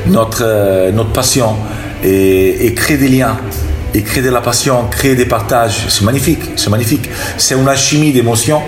[0.08, 1.56] notre, notre passion
[2.04, 3.38] et, créer des liens
[3.94, 7.10] et créer de la passion, créer des partages, c'est magnifique, c'est magnifique.
[7.38, 8.62] C'est une alchimie d'émotions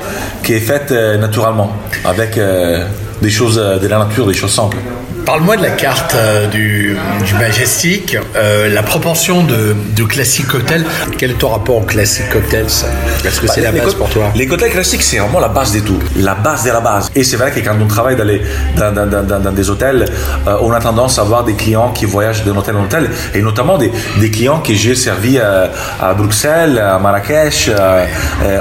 [0.44, 1.72] qui est faite euh, naturellement
[2.04, 2.86] avec euh,
[3.22, 4.78] des choses euh, de la nature, des choses simples.
[5.26, 10.84] Parle-moi de la carte euh, du, du Majestic, euh, la proportion de, de classique hôtel.
[11.18, 14.32] Quel est ton rapport au classique hôtel Est-ce que c'est bah, la base pour toi
[14.36, 16.00] Les hôtels classiques, c'est vraiment la base des tout.
[16.18, 17.10] La base de la base.
[17.16, 18.42] Et c'est vrai que quand on travaille dans, les,
[18.76, 20.06] dans, dans, dans, des hôtels,
[20.48, 23.42] euh, on a tendance à avoir des clients qui voyagent d'un hôtel en hôtel, et
[23.42, 25.72] notamment des, des clients que j'ai servis à,
[26.02, 27.70] à, Bruxelles, à Marrakech.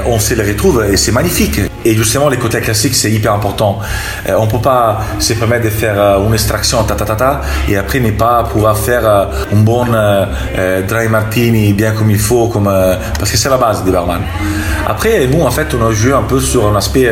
[0.05, 1.59] on se les retrouve et c'est magnifique.
[1.85, 3.79] Et justement, les côtés classiques, c'est hyper important.
[4.29, 6.33] on ne peut pas se permettre de faire une
[7.67, 9.85] et après ne pas pouvoir faire un bon
[10.87, 12.71] dry martini bien comme il faut, comme,
[13.17, 14.21] parce que c'est la base des barman.
[14.87, 17.11] Après, nous, en fait, on a joué un peu sur un aspect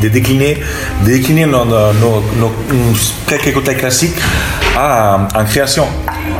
[0.00, 0.58] de décliner,
[1.04, 1.64] de décliner nos,
[3.26, 4.18] quelques côtés classiques
[4.76, 5.86] à, en création.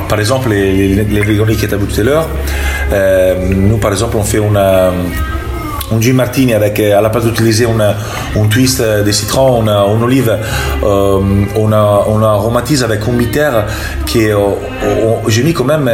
[0.09, 2.29] Par exemple, les, les, qui étaient tout à l'heure,
[3.51, 4.59] nous, par exemple, on fait une
[5.93, 10.37] un gin martini avec euh, à la place d'utiliser un, twist de citron, une olive,
[10.83, 11.21] euh,
[11.57, 13.51] on, aromatise avec un bitter
[14.07, 14.37] qui euh,
[15.29, 15.89] j'ai mis quand même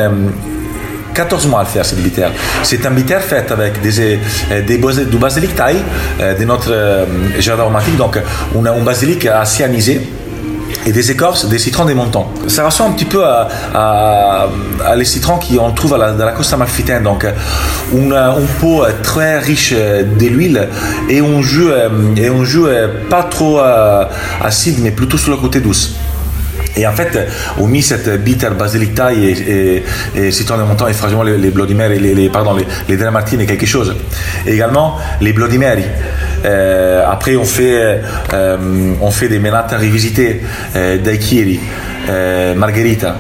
[1.15, 2.29] 14 mois à faire cette bitter.
[2.63, 4.19] C'est un bitter fait avec des,
[4.67, 5.77] des, du basilic thaï
[6.19, 7.07] de notre
[7.39, 8.19] jardin aromatique, donc
[8.55, 10.01] un basilic assez anisé
[10.87, 12.33] et des écorces, des citrons des montants.
[12.47, 14.49] Ça ressemble un petit peu à,
[14.97, 17.03] les citrons qu'on trouve dans la Costa Amalfitaine.
[17.03, 17.27] Donc,
[17.93, 20.69] une, une peau très riche de l'huile
[21.09, 21.71] et un jus,
[22.17, 22.67] et un jus
[23.11, 24.05] pas trop euh,
[24.43, 25.97] acide, mais plutôt sur le côté douce.
[26.77, 27.19] Et en fait,
[27.59, 29.83] on mis cette bitter basilic thaï et,
[30.15, 33.47] et, citron de montant et franchement les, les Bloody Mary, les, pardon, les, les et
[33.47, 33.95] quelque chose.
[34.47, 35.85] Et également les Bloody Mary.
[36.45, 38.01] Euh, après, on fait,
[38.35, 38.57] euh,
[39.01, 40.43] on fait des menates revisitées,
[40.77, 41.61] euh, daiquiri,
[42.09, 43.17] euh, margherita.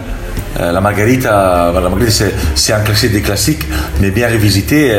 [0.58, 3.62] Euh, la margarita, la margarita c'est un classique des classiques,
[4.00, 4.90] mais bien revisité.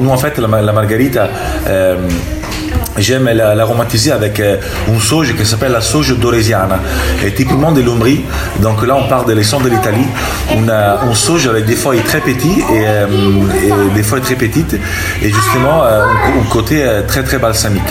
[0.00, 1.28] nous, en fait, la, la margarita,
[2.98, 6.78] J'aime l'aromatiser avec euh, une sauge qui s'appelle la sauge doresiana,
[7.24, 8.22] et typiquement de l'ombrie.
[8.60, 10.06] Donc là, on part de l'essence de l'Italie.
[10.54, 13.06] On une sauge avec des feuilles très petites et, euh,
[13.94, 14.74] des feuilles très petites,
[15.22, 17.82] et justement euh, un, côté très très balsamique.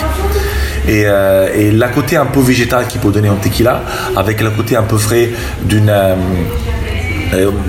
[0.88, 3.82] Et, et, la côté un peu végétal qui peut donner un tequila,
[4.16, 5.30] avec le côté un peu frais
[5.62, 5.92] d'une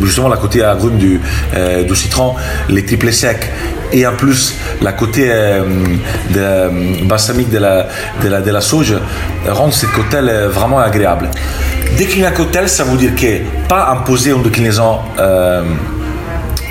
[0.02, 1.22] justement la côté agrume du,
[1.88, 2.36] du citron,
[2.70, 3.50] les triplés secs
[3.94, 5.64] et en plus la côté euh,
[6.32, 6.70] de, euh,
[7.06, 8.96] balsamique de la, sauge
[9.48, 11.30] rend ce cocktail euh, vraiment agréable.
[11.98, 15.00] Décliner un cocktail, ça veut dire que pas imposer une déclinaison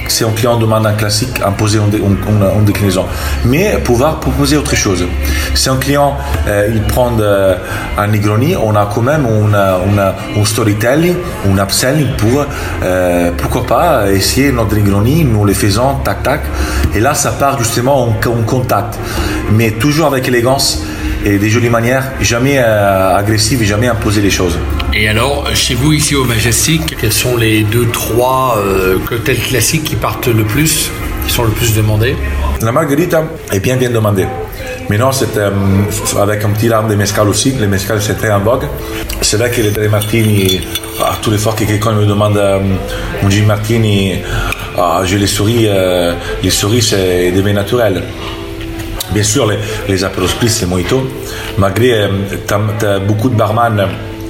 [0.08, 3.06] si un client demande un classique, imposer une, déclinaison.
[3.44, 5.04] Mais pouvoir proposer autre chose.
[5.54, 7.56] Si un client euh, prend euh,
[7.98, 11.14] un Negroni, on a quand même un storytelling,
[11.48, 12.46] un upselling pour,
[12.82, 16.40] euh, pourquoi pas, essayer notre Negroni, nous les faisons, tac, tac.
[16.94, 18.12] Et là, ça part justement en,
[18.46, 18.98] contact.
[19.52, 20.84] Mais toujours avec élégance
[21.24, 24.58] et des jolies manières, jamais agressives et jamais imposer les choses.
[24.94, 28.98] Et alors, chez vous ici au Majestic, quels sont les deux, trois euh,
[29.48, 30.90] classiques qui partent le plus,
[31.26, 32.14] qui sont le plus demandés?
[32.60, 34.26] La margarita est bien bien demandée.
[34.90, 35.50] Mais non, c'est euh,
[36.20, 37.52] avec un petit larme de mescal aussi.
[37.52, 38.66] Le mescal, c'est très en vogue.
[39.22, 40.60] C'est vrai que les Martini,
[41.00, 44.16] à tous les fois que quelqu'un me demande un gin martini,
[44.76, 45.68] ah, j'ai les souris.
[46.42, 48.02] les souris, c'est des naturel.
[49.12, 51.06] Bien sûr, les, les spritz, c'est mojito.
[51.58, 53.88] Malgré euh, beaucoup de barman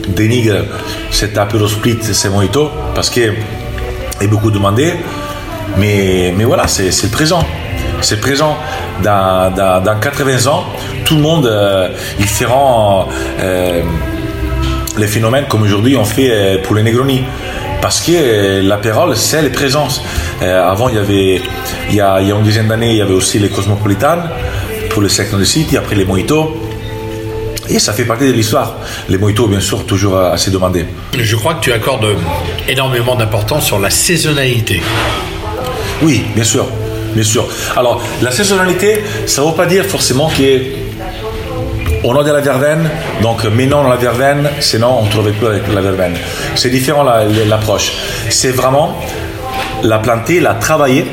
[0.09, 0.65] dénigrent
[1.11, 3.35] cet apéro spritz, c'est mojito, parce qu'il
[4.21, 4.95] est beaucoup demandé.
[5.77, 7.45] Mais, mais voilà, c'est le présent.
[8.01, 8.57] C'est présent.
[9.03, 10.65] Dans, dans, 80 ans,
[11.05, 11.89] tout le monde, euh,
[12.19, 13.07] ils feront
[13.41, 13.83] euh,
[14.99, 17.23] les phénomènes comme aujourd'hui on fait pour les Negroni
[17.81, 20.05] parce que l'apérole, c'est les présences.
[20.41, 21.43] avant, il y avait,
[21.89, 24.29] il y a, une dizaine d'années, il y avait aussi les cosmopolitanes
[24.91, 26.55] pour le de City, après les mojitos.
[27.73, 28.77] Et ça fait partie de l'histoire.
[29.09, 30.85] Les mojitos, bien sûr, toujours assez demandés.
[31.19, 32.07] Je crois que tu accordes
[32.69, 34.83] énormément d'importance sur la saisonnalité.
[36.03, 36.67] Oui, bien sûr.
[37.15, 37.47] Bien sûr.
[37.75, 40.61] Alors, la saisonnalité, ça ne veut pas dire forcément que
[42.05, 42.91] on a de la verveine,
[43.23, 46.17] donc maintenant la verveine, sinon on ne trouvait plus avec la verveine.
[46.57, 47.93] C'est différent l'approche.
[48.29, 49.01] C'est vraiment
[49.83, 51.07] la planter, la travailler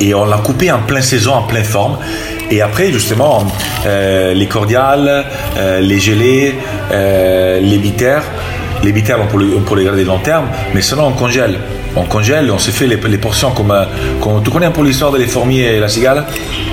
[0.00, 1.98] et on l'a coupé en pleine saison, en pleine forme.
[2.50, 3.46] Et après, justement,
[3.86, 5.24] euh, les cordiales,
[5.56, 6.54] euh, les gelées,
[6.90, 8.22] euh, les bitters,
[8.82, 11.58] les bitters, on peut, les, garder long terme, mais sinon on congèle.
[11.94, 13.74] On congèle, on se fait les, portions comme,
[14.20, 16.24] comme, Tu connais un peu l'histoire de les fourmis et la cigale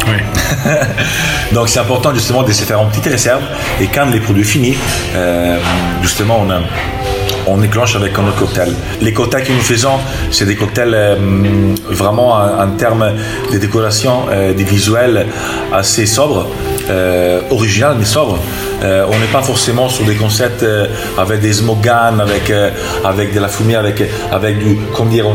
[0.07, 0.17] Oui.
[1.53, 3.41] Donc c'est important justement de se faire une petite réserve.
[3.81, 4.77] Et quand les produits finis,
[6.03, 6.59] justement, on a
[7.47, 8.73] on éclenche avec un autre cocktail.
[9.01, 9.97] Les cocktails que nous faisons,
[10.31, 11.15] c'est des cocktails euh,
[11.89, 13.13] vraiment en, termes
[13.51, 15.27] de décoration, euh, des visuels
[15.73, 16.47] assez sobres,
[16.89, 18.39] euh, original mais sobres.
[18.81, 20.65] on n'est pas forcément sur des concepts
[21.17, 22.53] avec des smogans, avec,
[23.03, 25.25] avec de la fumée, avec, avec du, comment dire,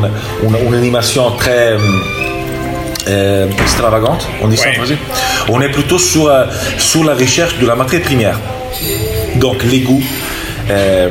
[0.43, 1.77] une, animation très
[3.59, 4.29] extravagante.
[4.43, 4.69] On dit ça
[5.49, 6.31] On est plutôt sur,
[6.79, 8.39] sur la recherche de la matière première.
[9.37, 10.03] Donc les goûts.
[10.71, 11.09] Euh,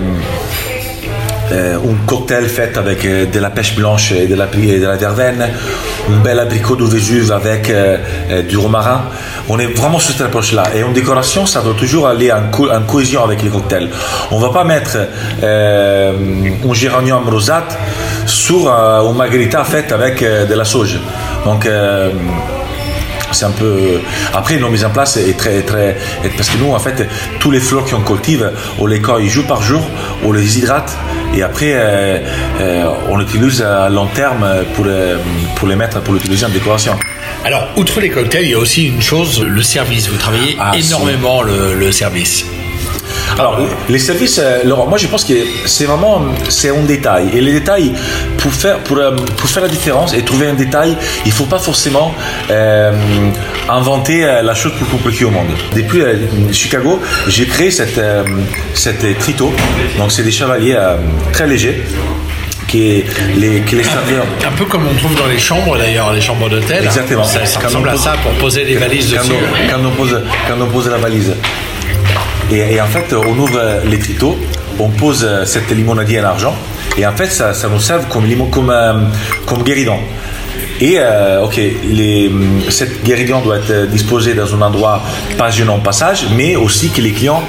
[1.51, 4.95] un cocktail fait avec euh, de la pêche blanche et de la, et de la
[4.95, 5.49] verveine,
[6.09, 7.97] un bel abricot de Vésuve avec euh,
[8.47, 9.03] du romarin.
[9.49, 10.63] On est vraiment sur cette approche-là.
[10.75, 12.49] Et en décoration, ça doit toujours aller en,
[12.87, 13.89] cohésion avec les cocktails.
[14.31, 14.97] On ne va pas mettre
[15.43, 17.77] un géranium rosate
[18.25, 20.99] sur une margarita faite avec de la sauge.
[21.43, 21.67] Donc,
[23.33, 23.99] c'est un peu.
[24.33, 25.97] Après, nos mise en place est très, très.
[26.35, 27.07] Parce que nous, en fait,
[27.39, 29.81] tous les fleurs qu'on cultive, on les cueille jour par jour,
[30.23, 30.95] on les hydrate
[31.35, 32.19] et après, euh,
[32.59, 35.17] euh, on l'utilise à long terme pour, euh,
[35.55, 36.97] pour les mettre, pour l'utiliser en décoration.
[37.45, 40.09] Alors, outre les cocktails, il y a aussi une chose, le service.
[40.09, 42.45] Vous travaillez ah, énormément le, le service.
[43.37, 43.59] Alors,
[43.89, 45.33] les services, euh, Laurent, moi je pense que
[45.65, 47.29] c'est vraiment c'est un détail.
[47.33, 47.93] Et les détails,
[48.37, 50.95] pour faire, pour, euh, pour faire la différence et trouver un détail,
[51.25, 52.13] il ne faut pas forcément
[52.49, 52.91] euh,
[53.69, 55.47] inventer la chose plus compliquée au monde.
[55.75, 56.01] Depuis
[56.51, 58.01] Chicago, j'ai créé cette,
[58.73, 59.53] cette trito.
[59.97, 60.77] Donc, c'est des chevaliers
[61.31, 61.83] très légers
[62.71, 63.03] qui
[63.37, 66.85] les, qui les Un peu comme on trouve dans les chambres d'ailleurs, les chambres d'hôtel.
[66.85, 67.23] Exactement.
[67.25, 69.33] Ça, ressemble à ça pour poser les valises quand dessus.
[69.69, 71.35] quand, on pose, quand on pose la valise.
[72.51, 74.37] Et, en fait, on ouvre les triteaux,
[74.79, 76.55] on pose cette limonadier en argent,
[76.97, 78.93] et en fait, ça, nous sert comme, euh,
[79.45, 79.97] comme guéridon.
[80.81, 82.31] Et euh, ok, les,
[82.69, 85.01] cette guéridon doit être disposée dans un endroit
[85.37, 87.43] pas gênant passage, mais aussi que les clients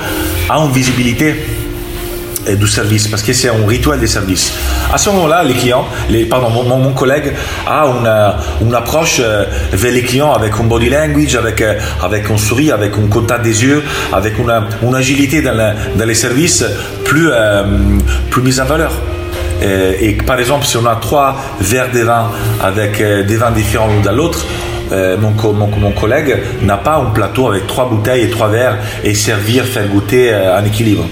[0.50, 1.34] aient une visibilité
[2.48, 4.52] du service, parce que c'est un rituel des services.
[4.92, 7.32] À ce moment-là, les clients, les, pardon, mon, mon, collègue
[7.66, 12.30] a une, une, approche euh, vers les clients avec un body language, avec, euh, avec
[12.30, 13.82] un sourire, avec un contact des yeux,
[14.12, 16.64] avec une, une agilité dans, dans, les services
[17.04, 17.62] plus, euh,
[18.30, 18.92] plus mise en valeur.
[19.64, 24.10] Et, par exemple, si on a trois verres de vin avec des vins différents l'un
[24.10, 24.44] de l'autre,
[24.90, 29.14] mon, mon, mon, collègue n'a pas un plateau avec trois bouteilles et trois verres et
[29.14, 31.04] servir, faire goûter en équilibre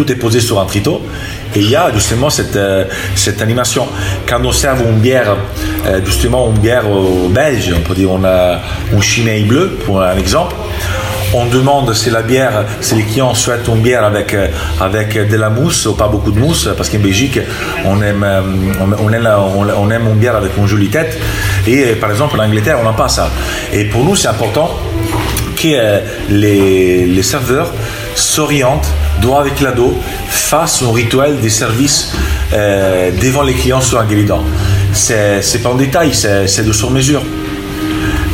[0.00, 1.02] tout est posé sur un trito.
[1.54, 2.84] Et il y a justement cette, euh,
[3.16, 3.86] cette animation.
[4.26, 5.36] Quand on sert une bière,
[5.86, 6.84] euh, justement une bière
[7.30, 8.60] belge, on peut dire on a
[8.96, 10.54] un chimay bleu, pour un exemple,
[11.34, 14.34] on demande si la bière, si les clients souhaitent une bière avec,
[14.80, 17.38] avec de la mousse ou pas beaucoup de mousse, parce qu'en Belgique,
[17.84, 18.26] on aime,
[18.80, 19.28] on, aime,
[19.76, 21.18] on aime une bière avec une jolie tête.
[21.68, 23.30] Et par exemple, en Angleterre, on n'a pas ça.
[23.72, 24.70] Et pour nous, c'est important
[25.56, 27.70] que les, les serveurs
[28.16, 28.88] s'orientent
[29.20, 29.98] droit avec l'ado,
[30.28, 32.12] fassent un rituel des services
[32.52, 34.06] devant les clients sur un
[34.92, 37.22] C'est, c'est pas un détail, c'est de sur mesure.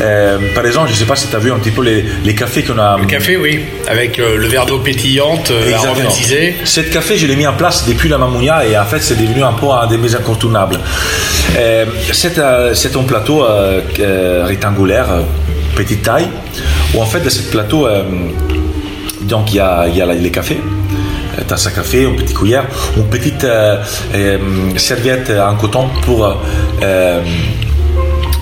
[0.02, 2.04] Euh, par exemple, je ne sais pas si tu as vu un petit peu les,
[2.24, 2.98] les cafés qu'on a.
[2.98, 6.54] Le café, oui, avec euh, le verre d'eau pétillante, euh, aromatisé.
[6.64, 9.42] Cet café, je l'ai mis en place depuis la Mamounia et en fait, c'est devenu
[9.42, 10.78] un peu un des mes incontournables.
[12.12, 13.44] c'est, un plateau
[14.44, 15.06] rectangulaire,
[15.74, 16.28] petite taille,
[16.94, 17.88] où en fait, de ce plateau,
[19.22, 20.60] donc il y a, les cafés
[21.46, 22.64] tasse à café, une petite cuillère,
[22.96, 23.46] une petite
[24.76, 26.34] serviette en coton pour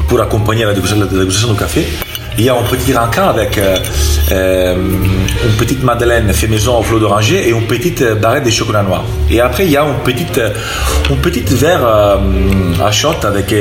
[0.08, 1.86] pour accompagner la dégustation, du café.
[2.36, 3.78] Il y a un petit rancard avec euh,
[4.32, 8.82] euh, une petite madeleine fait maison au flot d'oranger et une petite barrette de chocolat
[8.82, 9.04] noir.
[9.30, 10.40] Et après, il y a une petite,
[11.10, 12.16] une petite verre euh,
[12.84, 13.54] à shot avec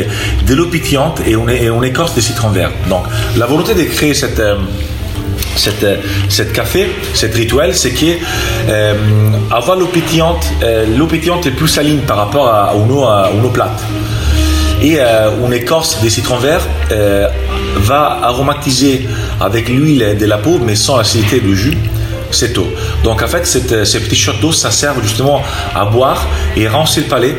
[0.47, 2.71] de l'eau pétillante et une, et une, écorce de citron vert.
[2.89, 3.03] Donc,
[3.37, 4.41] la volonté de créer cette,
[5.55, 5.85] cette,
[6.29, 8.17] cette café, cette rituel, c'est que
[9.53, 10.45] avoir l'eau pétillante,
[10.97, 13.81] l'eau pétillante est plus saline par rapport à, une, eau, plate
[14.83, 17.27] et euh, une écorce de citron vert euh,
[17.77, 19.07] va aromatiser
[19.39, 21.77] avec l'huile de la peau mais sans l'acidité du jus
[22.31, 22.67] cette eau.
[23.03, 25.43] Donc en fait, cette, ces petits shots d'eau, ça sert justement
[25.75, 26.25] à boire
[26.57, 27.35] et rincer le palais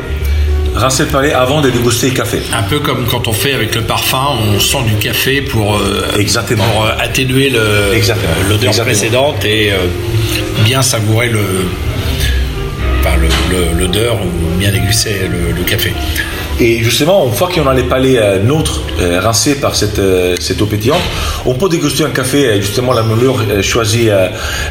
[0.74, 2.42] rincer le palais avant de déguster le café.
[2.52, 6.06] Un peu comme quand on fait avec le parfum, on sent du café pour, euh,
[6.18, 6.64] Exactement.
[6.64, 7.52] pour atténuer
[8.48, 9.72] l'odeur précédente et
[10.64, 11.40] bien savourer le,
[13.78, 15.92] l'odeur ou bien déguster le, le café.
[16.60, 20.36] Et justement, une fois qu'on a les palais euh, neutres, euh, rincés par cette, euh,
[20.38, 21.00] cette eau pétillante,
[21.46, 24.10] on peut déguster un café, justement la moulure choisie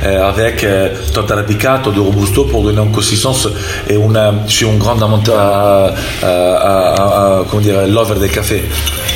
[0.04, 0.66] avec
[1.14, 3.48] tant arabica, tant de robusto pour donner une consistance
[3.90, 8.64] et on a sur une grande amount à, à, comment dire, l'over des cafés.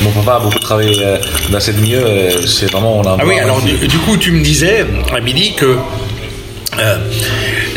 [0.02, 1.04] Mon papa a beaucoup travaillé
[1.50, 2.02] dans cette milieu,
[2.46, 3.00] c'est vraiment...
[3.00, 5.78] On a ah oui, alors du, du, coup, tu me disais à midi que
[6.80, 6.98] euh,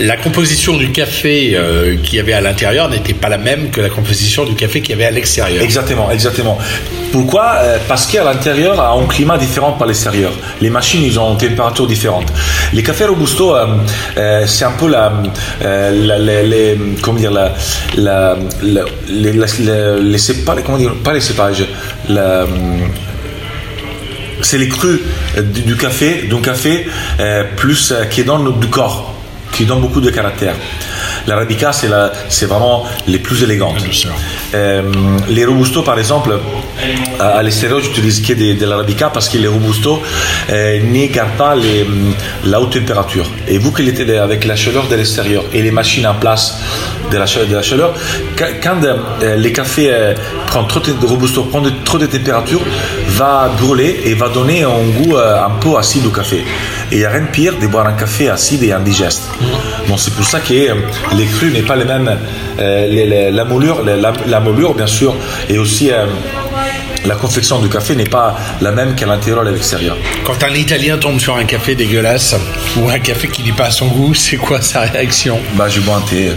[0.01, 3.81] la composition du café euh, qu'il y avait à l'intérieur n'était pas la même que
[3.81, 5.63] la composition du café qu'il y avait à l'extérieur.
[5.63, 6.59] Exactement, exactement.
[7.13, 7.53] Pourquoi?
[7.59, 10.33] Euh, Parce qu'à l'intérieur a un climat différent par l'extérieur.
[10.61, 12.33] Les machines, ils ont une température différente.
[12.73, 13.55] Les cafés robusto,
[14.47, 15.13] c'est un peu la,
[15.63, 17.53] les, comment dire, la,
[17.97, 18.37] la,
[19.09, 21.65] les, les, comment dire, pas les cépages,
[24.43, 25.01] c'est les crus
[25.37, 26.87] euh, du, café, d'un café
[27.21, 29.10] euh, plus euh, qui donne du corps,
[29.61, 30.55] qui donne beaucoup de caractère.
[31.27, 31.91] L'arabica, c'est,
[32.31, 33.85] c'est vraiment les plus élégantes.
[35.29, 36.33] les robusto, par exemple,
[37.19, 40.03] à, l'extérieur, j'utilise que de, de l'arabica parce que les robusto
[40.49, 41.87] gardent pas les,
[42.47, 43.27] la haute température.
[43.49, 46.59] Et vous qui était avec la chaleur de l'extérieur et les machines en place
[47.13, 47.93] de la, de la chaleur,
[48.63, 48.81] quand
[49.21, 49.91] les cafés
[50.47, 52.63] prennent trop de robusto, prennent trop de température,
[53.09, 56.43] va brûler et va donner un goût un peu acide au café.
[56.91, 59.31] Et il n'y a rien de pire de boire un café acide et indigeste.
[59.89, 62.19] Donc c'est pour ça que les crus n'est pas les mêmes.
[62.59, 65.15] Euh, la, moulure, la, moulure, bien sûr,
[65.49, 66.07] et aussi euh,
[67.05, 69.97] la confection du café n'est pas la même qu'à l'intérieur et à l'extérieur.
[70.25, 72.37] Quand un Italien tombe sur un café dégueulasse
[72.77, 75.39] ou un café qui n'est pas à son goût, c'est quoi sa réaction?
[75.55, 76.31] Bah, je bois un thé.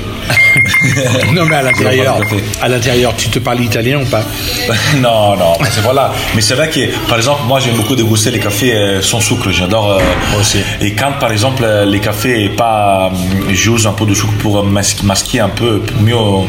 [1.34, 2.18] non, mais à l'intérieur,
[2.62, 4.24] à l'intérieur, tu te parles italien ou pas?
[5.02, 6.14] Non, non, c'est voilà.
[6.36, 9.52] Mais c'est vrai que, par exemple, moi, j'aime beaucoup déguster les cafés euh, sans sucre.
[9.52, 10.00] J'adore.
[10.32, 10.60] moi aussi.
[10.82, 13.12] Et quand, par exemple, les cafés pas,
[13.50, 16.48] j'use un peu de sucre pour masquer un peu, pour mieux, pour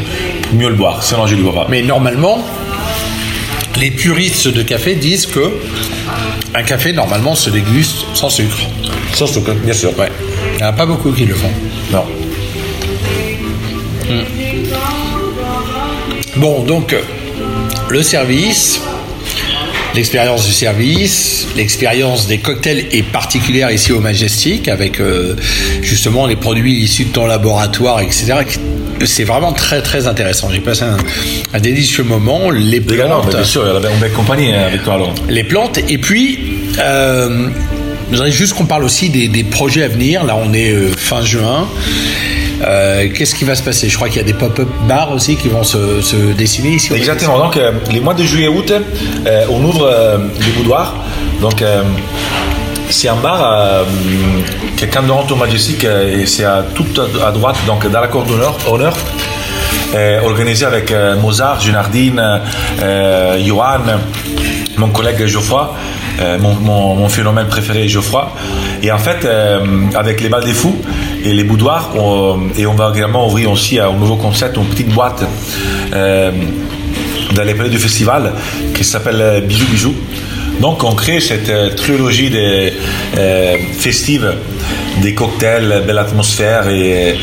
[0.54, 1.02] mieux le boire.
[1.02, 1.66] Sinon, je ne le bois pas.
[1.68, 2.44] Mais normalement,
[3.78, 5.52] les puristes de café disent que
[6.54, 8.68] un café normalement se déguste sans sucre.
[9.14, 9.96] Sans sucre, bien sûr.
[9.98, 10.10] Ouais.
[10.52, 11.50] Il n'y en a pas beaucoup qui le font.
[11.90, 12.04] Non.
[14.08, 14.24] Hmm.
[16.36, 16.94] Bon, donc
[17.88, 18.80] le service,
[19.94, 25.36] l'expérience du service, l'expérience des cocktails est particulière ici au Majestic avec euh,
[25.82, 28.34] justement les produits issus de ton laboratoire, etc
[29.04, 30.48] c'est vraiment très très intéressant.
[30.50, 30.84] J'ai passé
[31.52, 32.50] un, délicieux moment.
[32.50, 33.28] Les plantes.
[33.30, 35.14] bien sûr, accompagner avec toi alors.
[35.28, 36.38] Les plantes et puis.
[36.78, 37.48] Euh,
[38.10, 40.24] je voudrais juste qu'on parle aussi des, projets à venir.
[40.24, 41.66] Là, on est euh, fin juin.
[42.62, 43.88] Euh, qu'est-ce qui va se passer?
[43.88, 46.92] Je crois qu'il y a des pop-up bars aussi qui vont se, dessiner ici.
[46.94, 47.38] Exactement.
[47.38, 47.58] Donc,
[47.90, 48.72] les mois de juillet-août,
[49.50, 50.94] on ouvre les boudoirs.
[51.40, 51.62] Donc,
[52.94, 53.84] c'est un bar euh,
[54.76, 56.86] qui est Candoranto Majestic et c'est à, tout
[57.22, 58.56] à, droite, donc dans la cour d'honneur,
[59.94, 62.40] euh, organisé avec euh, Mozart, Junardine,
[63.44, 63.80] Johan,
[64.76, 65.74] mon collègue Geoffroy.
[66.40, 68.32] mon, phénomène préféré, Geoffroy.
[68.82, 69.26] Et en fait,
[69.96, 70.80] avec les balles des fous
[71.24, 71.90] et les boudoirs,
[72.56, 75.24] et on va également ouvrir aussi un nouveau concept, une petite boîte
[75.90, 78.32] dans les palais du festival
[78.72, 79.94] qui s'appelle Bisous Bisous.
[80.60, 82.72] Donc on crée cette trilogie des,
[83.78, 84.34] festive
[85.02, 87.16] des cocktails, belle atmosphère et,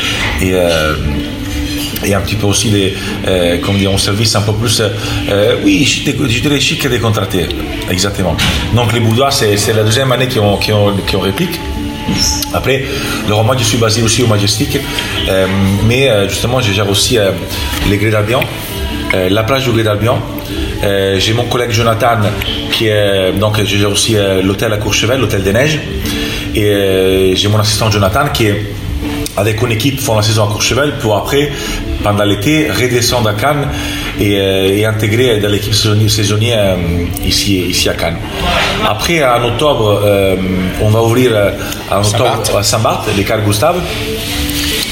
[2.14, 2.94] un petit peu aussi des,
[3.28, 7.46] euh, comme un service un peu plus, euh, oui, je dirais chic et décontracté.
[7.90, 8.36] Exactement.
[8.74, 10.72] Donc les boudoirs, c'est la deuxième année qu'on qu
[11.06, 11.58] qu réplique.
[12.52, 12.84] Après,
[13.28, 14.78] le roman, je suis basé aussi au Majestic,
[15.28, 15.46] euh,
[15.86, 17.30] mais euh, justement, je gère aussi euh,
[17.88, 18.40] les d'Albion,
[19.14, 20.18] euh, la plage du d'Albion.
[20.82, 22.20] j'ai mon collègue Jonathan
[22.72, 25.78] qui est donc gère aussi l'hôtel à Courchevel, l'hôtel des Neiges,
[26.54, 28.62] et j'ai mon assistant Jonathan qui est
[29.36, 31.50] avec une équipe font la saison à Courchevel pour après,
[32.02, 33.68] pendant l'été, redescendre à Cannes
[34.20, 38.18] et, euh, intégrer dans l'équipe saisonnière euh, ici, ici à Cannes.
[38.86, 40.36] Après, en octobre, euh,
[40.82, 41.32] on va ouvrir
[41.90, 43.80] en octobre à Saint-Barth, les Gustave.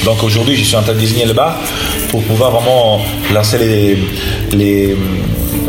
[0.05, 1.57] Donc aujourd'hui, je suis en train de désigner le bar
[2.09, 3.01] pour pouvoir vraiment
[3.33, 3.99] lancer les,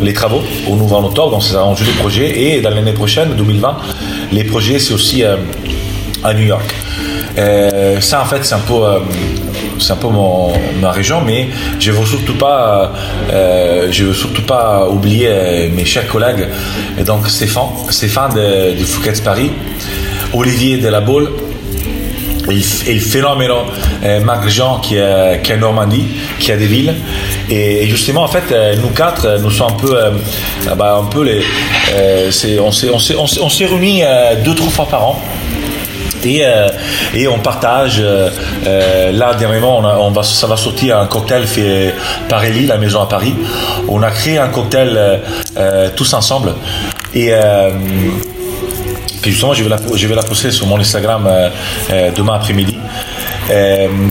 [0.00, 1.30] les, travaux au nouveau en.
[1.30, 2.40] Donc c'est un joli projet.
[2.40, 3.76] Et dans l'année prochaine, 2020,
[4.32, 6.74] les projets, c'est aussi à New York.
[7.38, 8.98] Euh, ça, en fait, c'est un peu, euh,
[9.78, 12.04] c'est un peu mon, ma région, mais je veux
[13.32, 16.48] euh, veux surtout pas oublier mes chers collègues.
[16.98, 19.50] Et donc, Stéphane, Stéphane de, de Fouquet's Paris,
[20.34, 21.30] Olivier de la Baule,
[22.50, 23.50] et le phénomène
[24.24, 26.06] Marc Jean qui est, qui est Normandie,
[26.38, 26.94] qui a des villes.
[27.48, 29.96] Et, justement, en fait, nous quatre, nous sommes un peu,
[30.76, 31.42] bah, un peu les,
[32.58, 34.02] on s'est, réunis
[34.44, 35.22] deux, trois fois par an.
[36.24, 36.68] Et, euh,
[37.14, 38.00] et on partage.
[38.00, 38.30] Euh,
[38.66, 41.94] euh, là, dernièrement, on, va, ça va sortir un cocktail fait
[42.28, 43.34] par Ellie, la maison à Paris.
[43.88, 45.20] On a créé un cocktail
[45.96, 46.54] tous ensemble.
[47.14, 47.32] Et
[49.30, 51.28] justement, je vais, la, poster sur mon Instagram
[52.16, 52.76] demain après-midi.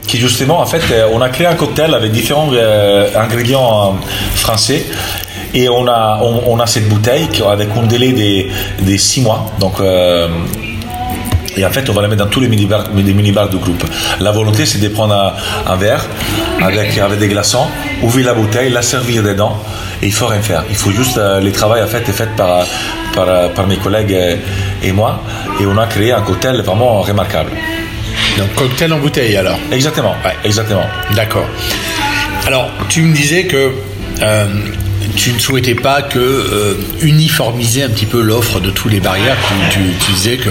[0.08, 0.82] qui justement, en fait,
[1.14, 2.50] on a créé un cocktail avec différents
[3.16, 3.98] ingrédients
[4.36, 4.86] français.
[5.54, 8.50] Et on a, cette bouteille avec un délai des,
[8.80, 9.52] des six mois.
[9.60, 9.82] Donc,
[11.58, 13.84] et en fait, on va la mettre dans tous les mini-bars mini du groupe.
[14.20, 15.34] La volonté, c'est de prendre
[15.68, 16.06] un, verre
[16.62, 17.68] avec, avec des glaçons,
[18.02, 19.58] ouvrir la bouteille, la servir dedans,
[20.02, 20.64] et il faut rien faire.
[20.70, 22.66] Il faut juste, euh, le travail en fait est fait par,
[23.14, 24.18] par, par, mes collègues
[24.84, 25.22] et moi,
[25.60, 27.52] et on a créé un cocktail vraiment remarquable.
[28.38, 30.86] Donc cocktail en bouteille alors Exactement, ouais, exactement.
[31.16, 31.48] D'accord.
[32.46, 33.72] Alors, tu me disais que
[34.22, 34.46] euh,
[35.16, 39.38] tu ne souhaitais pas que euh, uniformiser un petit peu l'offre de tous les barrières.
[39.72, 40.50] Tu, tu, disais que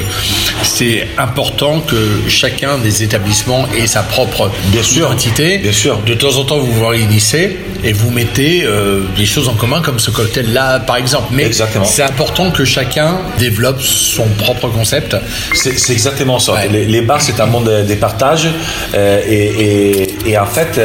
[0.63, 1.97] c'est important que
[2.29, 5.59] chacun des établissements ait sa propre bien sûr, identité.
[5.59, 5.99] Bien sûr.
[6.07, 9.81] De temps en temps, vous vous réunissez et vous mettez euh, des choses en commun,
[9.81, 11.29] comme ce cocktail-là, par exemple.
[11.33, 11.51] Mais
[11.85, 15.17] c'est important que chacun développe son propre concept.
[15.55, 16.67] C'est exactement ça.
[16.67, 18.49] Les, bars, c'est un monde des partages
[18.95, 20.81] euh, et, et, et, en fait,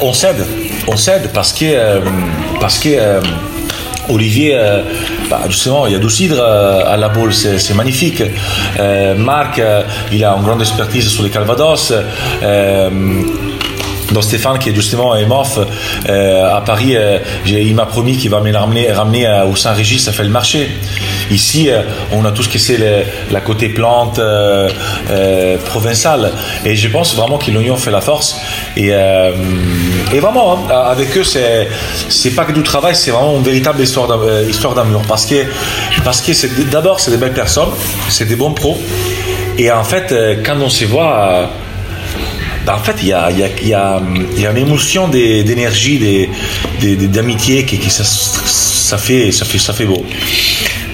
[0.00, 0.44] on cède
[0.86, 2.00] on cède parce que, euh,
[2.60, 3.20] parce que euh,
[4.08, 4.82] Olivier, euh,
[5.30, 8.22] bah, justement, il y a du cidre à la boule, c'est magnifique.
[9.16, 9.60] Marc,
[10.12, 11.92] il a une grande expertise sur les calvados.
[14.12, 15.58] Donc Stéphane, qui est justement MOF
[16.08, 16.96] à Paris,
[17.46, 20.68] il m'a promis qu'il va me ramener, au Saint-Régis, ça fait le marché.
[21.30, 21.82] Ici, euh,
[22.12, 22.78] on a tout ce que c'est
[23.30, 24.68] la côté plante euh,
[25.10, 26.32] euh, provençale.
[26.64, 28.40] Et je pense vraiment que l'Union fait la force.
[28.76, 28.90] Et,
[30.20, 31.68] vraiment, hein, avec eux, c'est,
[32.08, 35.02] c'est pas que du travail, c'est vraiment une véritable histoire, d'amour.
[35.08, 35.44] Parce que,
[36.70, 37.70] d'abord, c'est des belles personnes,
[38.08, 38.78] c'est des bons pros.
[39.56, 41.48] Et en fait, quand on se voit,
[42.68, 44.02] en fait, il y a, y, a, y, a,
[44.36, 46.28] y a, une émotion d'énergie,
[46.80, 50.04] d'amitié qui, qui ça, ça, fait, ça, fait, ça fait beau.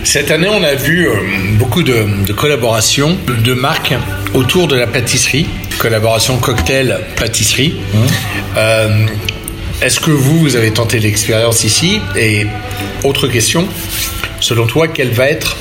[0.04, 1.14] Cette année, on a vu euh,
[1.58, 3.94] beaucoup de, collaborations de marques
[4.34, 5.46] autour de la pâtisserie,
[5.78, 7.74] collaboration cocktail-pâtisserie.
[7.92, 7.98] Mmh.
[8.56, 9.06] Euh,
[9.82, 12.00] est-ce que vous, vous avez tenté l'expérience ici?
[12.16, 12.46] Et
[13.04, 13.68] autre question,
[14.40, 15.56] selon toi, quelle va être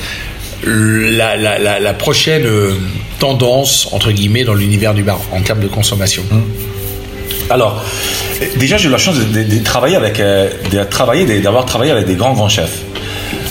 [0.64, 2.74] la, prochaine euh,
[3.18, 6.40] tendance, entre guillemets, dans l'univers du bar en termes de consommation mmh.
[7.50, 7.84] Alors,
[8.56, 12.32] déjà, j'ai eu la chance de, travailler avec, de travailler, d'avoir travaillé avec des grands
[12.32, 12.84] grands chefs.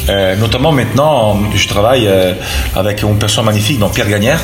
[0.09, 2.33] Euh, notamment maintenant, je travaille euh,
[2.75, 4.39] avec une personne magnifique, donc Pierre Gagnère,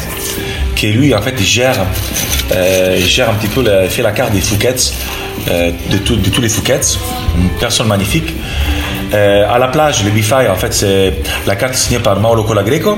[0.76, 1.78] qui lui en fait gère,
[2.54, 4.76] euh, gère un petit peu, fait la carte des Fouquets,
[5.48, 6.82] de, de, tous les Fouquets,
[7.38, 8.34] une personne magnifique.
[9.16, 11.14] À la plage, le Bify, en fait, c'est
[11.48, 12.98] la carte signée par Mauro Colagreco.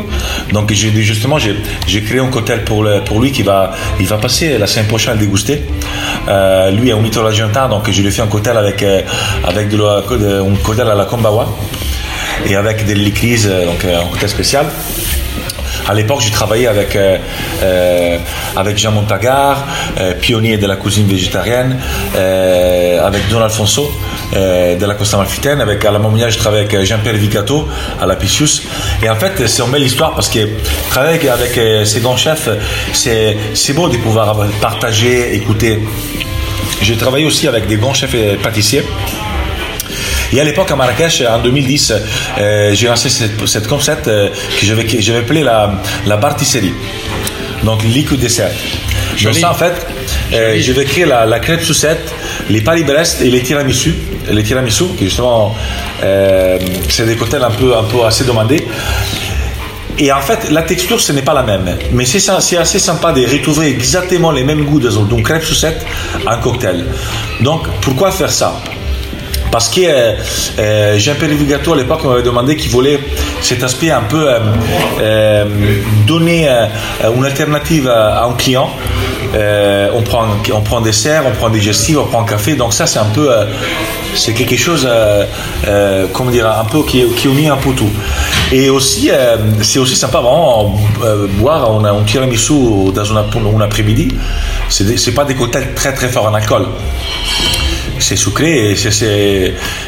[0.52, 2.84] Donc, justement, j'ai créé un cocktail pour,
[3.20, 5.64] lui qui va, il va passer la semaine prochaine à le déguster.
[6.74, 8.84] lui est un mythologie donc je lui ai fait un cocktail avec,
[9.44, 11.48] avec de, un cocktail à la Kombawa.
[12.46, 14.66] et avec des liquides, donc un cocktail spécial.
[15.88, 17.18] À l'époque, j'ai travaillé avec, euh,
[17.64, 18.18] euh,
[18.58, 19.66] avec Jean Montagar,
[19.98, 21.80] euh, pionnier de la cuisine végétarienne,
[22.14, 23.92] avec Don Alfonso
[24.34, 27.68] de la Costa Malfitaine, avec à la Montmagnac, je travaillais avec Jean-Pierre Vicato
[28.02, 28.64] à la Picius.
[29.02, 30.40] Et en fait, c'est une belle histoire parce que
[30.90, 32.50] travailler avec, ces grands chefs,
[32.94, 35.80] c'est, beau de pouvoir partager, écouter.
[36.82, 38.84] J'ai travaillé aussi avec des bons chefs pâtissiers.
[40.34, 41.94] Et à l'époque, à Marrakech, en 2010,
[42.38, 46.74] euh, j'ai lancé cette, concept euh, que j'avais appelé la, la bartisserie.
[47.64, 48.52] Donc, liquid dessert.
[49.24, 49.74] Donc ça, en fait,
[50.34, 52.14] euh, je vais créer la, la crêpe sucette,
[52.50, 53.96] les Paris-Brest et les tiramisu.
[54.30, 55.56] Les tiramisu, qui justement,
[56.90, 58.68] c'est des cocktails un peu, un peu assez demandés.
[60.00, 61.76] Et en fait, la texture, ce n'est pas la même.
[61.92, 65.84] Mais c'est assez sympa de retrouver exactement les mêmes goûts d'une crêpe sucette
[66.28, 66.86] en cocktail.
[67.42, 68.62] Donc, pourquoi faire ça?
[69.58, 70.14] Parce que euh,
[70.60, 73.00] euh, Jean-Pierre Vigato à l'époque m'avait demandé qu'il voulait
[73.42, 74.40] cet aspect un peu euh,
[75.02, 75.46] euh
[76.06, 76.48] donner
[77.16, 78.70] une alternative à, un client.
[79.34, 82.54] on prend on prend dessert, on prend digestif, on prend un café.
[82.54, 83.30] Donc ça c'est un peu
[84.14, 84.88] c'est quelque chose
[86.14, 87.90] comment dire un peu qui, qui unit un peu tout.
[88.52, 89.10] Et aussi
[89.64, 90.80] c'est aussi sympa vraiment
[91.40, 94.10] boire on un tiramisu dans un, après-midi.
[94.70, 96.68] C'est pas des cocktails très très forts en alcool
[98.00, 98.76] c'est sucré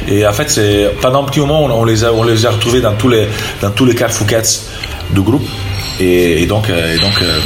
[0.08, 0.60] et, en fait
[1.02, 3.28] pendant un petit moment on, les a retrouvés dans tous les
[3.62, 4.42] dans tous les Fouquets
[5.12, 5.48] du groupe
[6.00, 7.40] et, donc euh, et euh,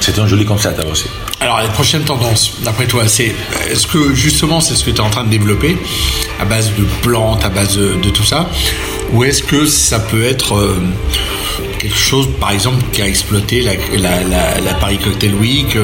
[0.00, 1.06] c'était un joli concept aussi.
[1.40, 3.34] Alors les prochaines tendances, d'après toi, c'est
[3.70, 5.76] est-ce que justement c'est ce que tu es en train de développer
[6.40, 8.48] à base de plantes, à base de, tout ça,
[9.12, 10.80] ou est-ce que ça peut être euh,
[11.86, 15.76] quelque chose, par exemple, qui a exploité la, Paris Cocktail Week,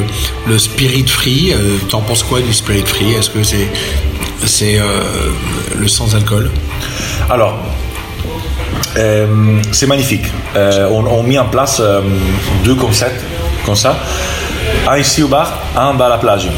[0.48, 1.53] le Spirit Free.
[1.53, 3.12] Euh, T'en penses quoi du Spirit Free?
[3.12, 3.68] Est-ce que c'est
[4.44, 4.84] c'est euh,
[5.78, 6.50] le sans alcool?
[7.30, 7.59] Alors,
[8.96, 10.24] euh, c'est magnifique.
[10.57, 11.80] Euh, on, a mis en place
[12.64, 13.22] deux concepts
[13.64, 13.96] comme ça.
[14.88, 16.48] Un ici au bar, un bas à la plage.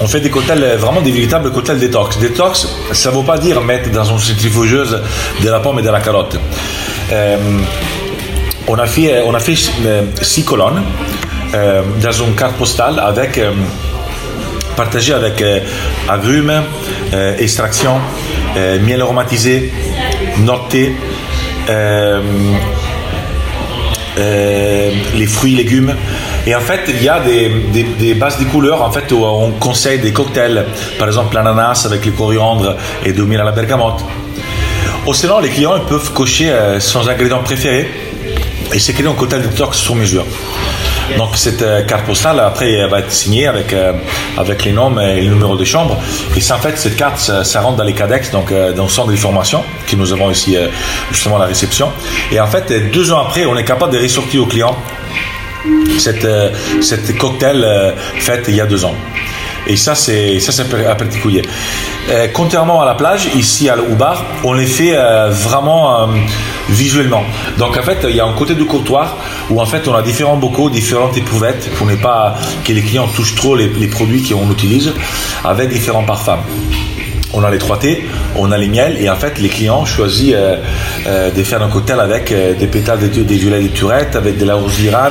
[0.00, 2.16] On fait des cocktails, vraiment des véritables cocktails détox.
[2.18, 4.98] Détox, ça ne veut pas dire mettre dans une centrifugeuse
[5.42, 6.38] de la pomme et de la carotte
[8.70, 10.82] on a fait, fait euh, six colonnes
[11.54, 13.50] euh, dans une carte postale avec euh,
[14.76, 15.44] partagé avec
[16.08, 16.62] agrumes,
[17.38, 17.98] extraction,
[18.56, 19.70] miel aromatisé,
[20.38, 20.94] noté,
[24.16, 25.94] les fruits, légumes.
[26.46, 29.98] Et en fait, il y a des, bases de couleurs en fait, où on conseille
[29.98, 30.64] des cocktails,
[30.98, 34.02] par exemple l'ananas avec le coriandre et de miel à la bergamote.
[35.06, 37.86] Ou sinon, les clients peuvent cocher son ingrédient préféré
[38.72, 40.24] et c'est créé un cocktail de tox sur mesure.
[41.16, 43.92] Donc cette euh, carte postale, après, elle va être signée avec, euh,
[44.36, 45.98] avec les noms et le numéro de chambre.
[46.36, 49.10] Et en fait, cette carte, ça, rentre dans les CADEX, donc euh, dans le centre
[49.10, 50.56] d'information que nous avons ici,
[51.10, 51.90] justement, à la réception.
[52.30, 54.76] Et en fait, deux ans après, on est capable de ressortir au client
[55.98, 56.26] cette,
[56.80, 58.94] cette cocktail fait il y a deux ans.
[59.66, 61.42] Et ça, c'est ça, c'est particulier.
[62.08, 66.06] Euh, contrairement à la plage, ici à, au bar, on les fait euh, vraiment euh,
[66.68, 67.24] visuellement.
[67.58, 69.16] Donc en fait, il y a un côté du comptoir
[69.50, 73.08] où en fait on a différents bocaux, différentes éprouvettes pour ne pas que les clients
[73.08, 74.92] touchent trop les produits qu'on utilise
[75.44, 76.40] avec différents parfums
[77.32, 77.98] on a les 3T,
[78.36, 80.56] on a les miels, et en fait, les clients choisissent euh,
[81.06, 84.38] euh, de faire un cocktail avec euh, des pétales de, des violets de turette, avec
[84.38, 85.10] de la rose d'Iran,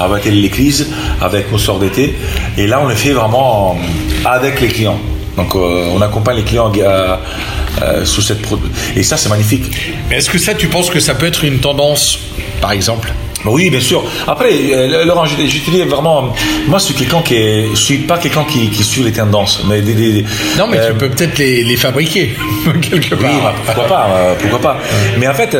[0.00, 0.88] avec l'église,
[1.20, 2.14] avec nos sorts d'été.
[2.56, 3.78] Et là, on le fait vraiment
[4.24, 4.98] avec les clients.
[5.36, 6.70] Donc, on accompagne les clients
[8.04, 8.68] sous cette produit.
[8.94, 9.70] Et ça, c'est magnifique.
[10.10, 12.18] Est-ce que ça, tu penses que ça peut être une tendance,
[12.60, 13.10] par exemple?
[13.46, 14.04] Oui, bien sûr.
[14.26, 16.32] Après, euh, Laurent, je, je te dis vraiment,
[16.66, 19.64] moi, je suis quelqu'un qui est, je suis pas quelqu'un qui, qui suit les tendances,
[19.68, 20.24] mais des,
[20.58, 22.36] non, mais tu euh, peux peut-être les, les, fabriquer
[22.82, 23.30] quelque part.
[23.30, 24.78] Oui, pourquoi pas, euh, pourquoi pas.
[25.18, 25.56] Mais en fait,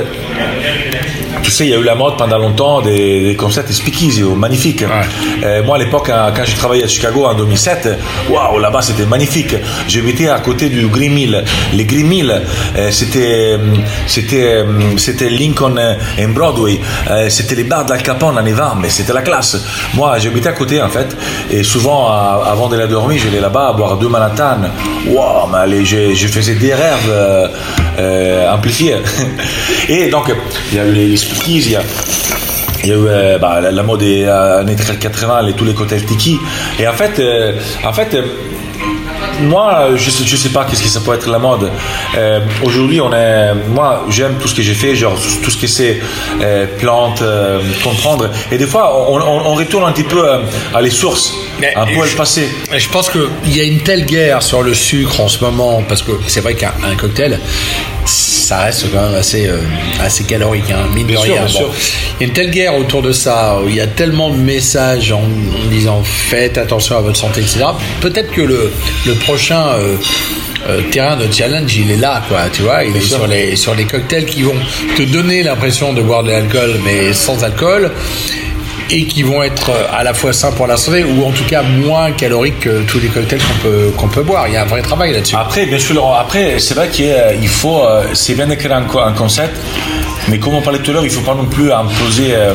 [1.42, 4.84] tu sais, il y a eu la mode pendant longtemps des, des concepts speakeasy, magnifiques.
[5.42, 7.88] Euh, moi, à l'époque, hein, quand j'ai travaillé à Chicago en 2007,
[8.28, 9.54] waouh, là-bas, c'était magnifique.
[9.88, 11.44] J'habitais à côté du Green Mill.
[11.72, 12.30] Les Green Mill,
[12.76, 13.58] euh, c'était,
[14.06, 14.64] c'était,
[14.96, 15.76] c'était Lincoln
[16.18, 16.80] et Broadway.
[17.10, 19.56] Euh, c'était les bars d'Al Capone en hiver, mais c'était la classe.
[19.94, 21.16] Moi, j'habitais à côté, en fait.
[21.50, 24.58] Et souvent, avant d'aller dormir, j'allais là-bas boire deux Manhattan.
[25.08, 27.50] Waouh, mais je, je faisais des rêves
[28.52, 28.96] amplifiés.
[29.88, 30.32] et donc,
[30.72, 31.16] il y a eu les
[32.82, 36.04] il y a eu euh, bah, la, mode des années 80, les, tous les cocktails
[36.04, 36.38] tiki.
[36.78, 37.52] Et en fait, euh,
[37.84, 38.16] en fait
[39.40, 41.70] moi, je sais, je sais pas qu'est-ce que ça peut être la mode.
[42.16, 45.66] Euh, Aujourd'hui, on est, moi, j'aime tout ce que j'ai fait, genre tout ce que
[45.66, 45.98] c'est
[46.40, 48.30] euh, plantes, euh, comprendre.
[48.52, 50.38] Et des fois, on, on, on retourne un petit peu euh,
[50.74, 52.48] à les sources, Mais- un peu à le passé.
[52.76, 56.02] Je pense qu'il y a une telle guerre sur le sucre en ce moment, parce
[56.02, 57.38] que c'est vrai qu'un un cocktail,
[58.06, 59.58] ça reste quand même assez, euh,
[60.00, 61.44] assez calorique, hein, mine Bien de sûr, rien.
[61.44, 61.70] bien sûr.
[62.18, 64.36] Il y a une telle guerre autour de ça, où il y a tellement de
[64.36, 67.60] messages en, en disant faites attention à votre santé, etc.
[68.00, 68.72] Peut-être que le,
[69.06, 69.96] le prochain euh,
[70.68, 73.74] euh, terrain de challenge, il est là, quoi, tu vois, il est sur les, sur
[73.76, 74.56] les cocktails qui vont
[74.96, 77.92] te donner l'impression de boire de l'alcool, mais sans alcool
[78.90, 81.44] et qui vont être euh, à la fois sains pour la santé ou en tout
[81.44, 84.48] cas moins caloriques que tous les cocktails qu'on peut, qu'on peut boire.
[84.48, 85.36] Il y a un vrai travail là-dessus.
[85.36, 87.82] Après, bien sûr, Laurent, après, c'est vrai qu'il il faut,
[88.14, 89.56] c'est bien d'écrire un, co- un concept,
[90.28, 92.52] mais comme on parlait tout à l'heure, il ne faut pas non plus imposer euh,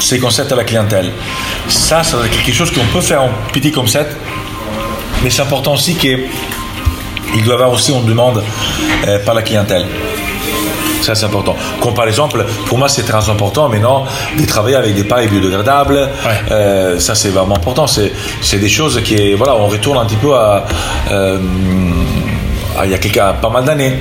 [0.00, 1.12] ces concepts à la clientèle.
[1.68, 4.16] Ça, c'est quelque chose qu'on peut faire en petit concept,
[5.22, 6.18] mais c'est important aussi qu'il
[7.44, 8.42] doit y avoir aussi une demande
[9.06, 9.86] euh, par la clientèle.
[11.02, 11.56] Ça, c'est important.
[11.80, 14.04] Comme par exemple, pour moi, c'est très important maintenant
[14.38, 16.08] de travailler avec des pailles biodégradables.
[16.50, 17.86] Euh, ça, c'est vraiment important.
[17.86, 20.66] C'est, des choses qui, voilà, on retourne un petit peu à,
[21.12, 21.38] euh,
[22.78, 23.94] à il y a quelques, pas mal d'années.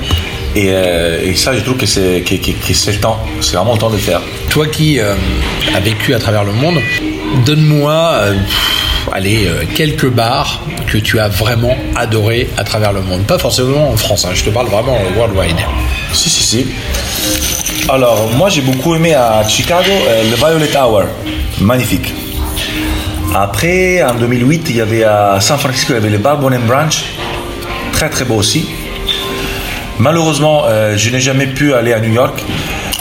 [0.55, 3.19] Et, euh, et ça, je trouve que c'est, que, que- que c'est le temps.
[3.41, 4.21] C'est vraiment le temps de le faire.
[4.49, 6.79] Toi qui as vécu à travers le monde,
[7.45, 8.13] donne-moi
[9.13, 13.23] allez, euh, quelques bars que tu as vraiment adoré à travers le monde.
[13.25, 15.57] Pas forcément en France, hein, je te parle vraiment worldwide.
[16.13, 16.67] Si, si, si.
[17.89, 21.03] Alors, moi, j'ai beaucoup aimé à Chicago euh, le Violet Hour.
[21.61, 22.13] Magnifique.
[23.33, 26.61] Après, en 2008, il y avait à San Francisco, il y avait le Bar Bonham
[26.63, 27.03] Branch.
[27.93, 28.67] Très, très beau aussi.
[29.99, 32.43] Malheureusement, euh, je n'ai jamais pu aller à New York.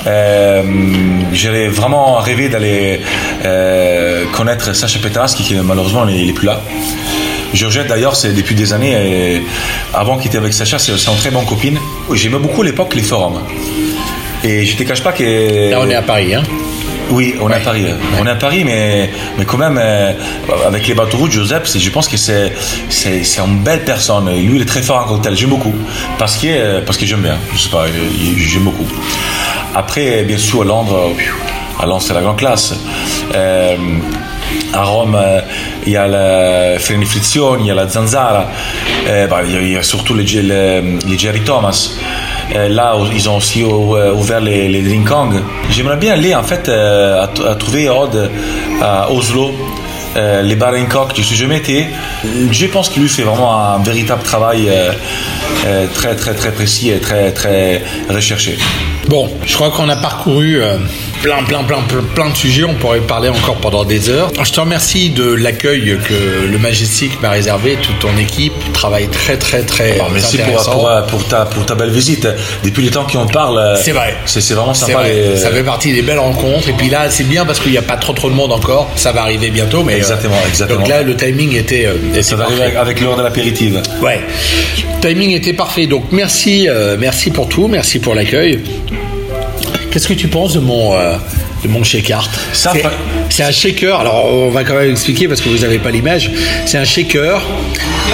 [0.06, 0.62] Euh,
[1.32, 3.00] J'avais vraiment rêvé d'aller
[3.46, 6.60] euh, connaître Sacha Petraski, qui malheureusement n'est plus là.
[7.54, 9.42] Georgette d'ailleurs, c'est depuis des années, et
[9.94, 11.78] avant qu'il était avec Sacha, c'est une très bonne copine.
[12.12, 13.40] J'aimais beaucoup à l'époque les forums.
[14.44, 15.70] Et je te cache pas que.
[15.70, 16.34] Là, on est à Paris.
[16.34, 16.42] Hein.
[17.10, 17.86] Oui, on est à Paris.
[18.20, 20.12] On est à Paris, mais, mais quand même, euh,
[20.66, 22.52] avec les bateaux rouges, Joseph, je pense que c'est,
[23.38, 24.28] une belle personne.
[24.28, 25.36] Lui, il est très fort en cocktail.
[25.36, 25.74] J'aime beaucoup.
[26.18, 27.38] Parce que, euh, parce que j'aime bien.
[27.54, 27.86] Je sais pas,
[28.36, 28.86] j'aime beaucoup.
[29.74, 31.12] Après, bien sûr, à Londres,
[31.78, 32.74] à Londres, c'est la grande classe.
[34.72, 35.18] À Rome,
[35.86, 38.48] il y a la Frenifizione, il y a la Zanzara,
[39.06, 41.90] il y a- surtout les, Jerry Thomas.
[42.54, 45.34] Euh, là, ils ont aussi ou- ouvert les, les Kong.
[45.70, 48.30] J'aimerais bien aller en fait euh, à, trouver Odd
[48.80, 49.52] à Oslo.
[50.16, 51.60] euh, les bars Coq, je suis jamais.
[52.52, 56.98] Je pense qu'il lui fait vraiment un véritable travail euh, très très très précis et
[57.00, 58.56] très très recherché.
[59.08, 60.60] Bon, je crois qu'on a parcouru
[61.26, 62.62] plein, plein, plein, plein, plein de sujets.
[62.62, 64.30] On pourrait parler encore pendant des heures.
[64.40, 67.76] Je te remercie de l'accueil que le Majestic m'a réservé.
[67.82, 70.70] Toute ton équipe travaille très, très, très Alors, merci pour, intéressant.
[70.70, 72.28] pour, pour ta, pour ta belle visite.
[72.62, 74.14] Depuis le temps qu'on parle, C'est vrai.
[74.26, 75.00] C'est vraiment sympa.
[75.00, 76.68] vrai, les- Ça fait partie des belles rencontres.
[76.68, 78.88] Et puis là, c'est bien parce qu'il n'y a pas trop trop de monde encore.
[78.94, 79.82] Ça va arriver bientôt.
[79.82, 80.78] Mais, euh, Exactement, exactement.
[80.78, 82.76] Donc là, le timing était, euh, était Ça va arriver parfait.
[82.76, 83.72] avec l'heure de l'apéritif.
[84.00, 84.20] Ouais.
[84.94, 85.86] Le timing était parfait.
[85.88, 87.66] Donc merci, euh, merci pour tout.
[87.66, 88.60] Merci pour l'accueil.
[89.96, 91.16] Qu'est-ce que tu penses de mon, euh,
[91.64, 92.92] de mon shake-art Ça, C'est- fa-
[93.30, 93.98] C'est un shaker.
[93.98, 96.30] Alors, on va quand même expliquer parce que vous n'avez pas l'image.
[96.66, 97.40] C'est un shaker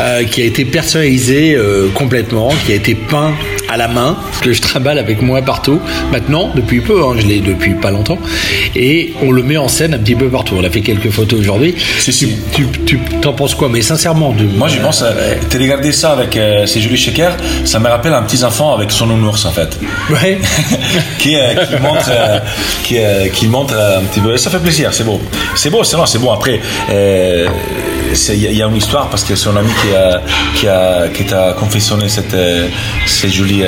[0.01, 3.35] euh, qui a été personnalisé euh, complètement, qui a été peint
[3.73, 5.81] à la main, que je travaille avec moi partout.
[6.11, 8.19] Maintenant, depuis peu, hein, je l'ai depuis pas longtemps.
[8.77, 10.57] Et on le met en scène un petit peu partout.
[10.59, 11.75] On a fait quelques photos aujourd'hui.
[12.87, 13.71] Tu, t'en penses quoi?
[13.71, 17.37] Mais sincèrement, de, Moi, je pense, euh, t'as regardé ça avec euh, ces jolis shakers,
[17.65, 19.79] ça me rappelle un petit enfant avec son nounours, en fait.
[20.11, 20.39] Ouais.
[21.19, 22.39] qui, euh, qui montre, euh,
[22.83, 24.37] qui, euh, qui montre euh, un petit peu.
[24.37, 25.19] Ça fait plaisir, c'est beau.
[25.55, 26.31] C'est beau, c'est non, c'est bon.
[26.31, 26.61] Après,
[28.15, 30.21] il y, a- une histoire parce que c'est un ami qui a,
[30.55, 32.69] qui a, qui t'a confectionné cette, euh,
[33.07, 33.63] ces jolis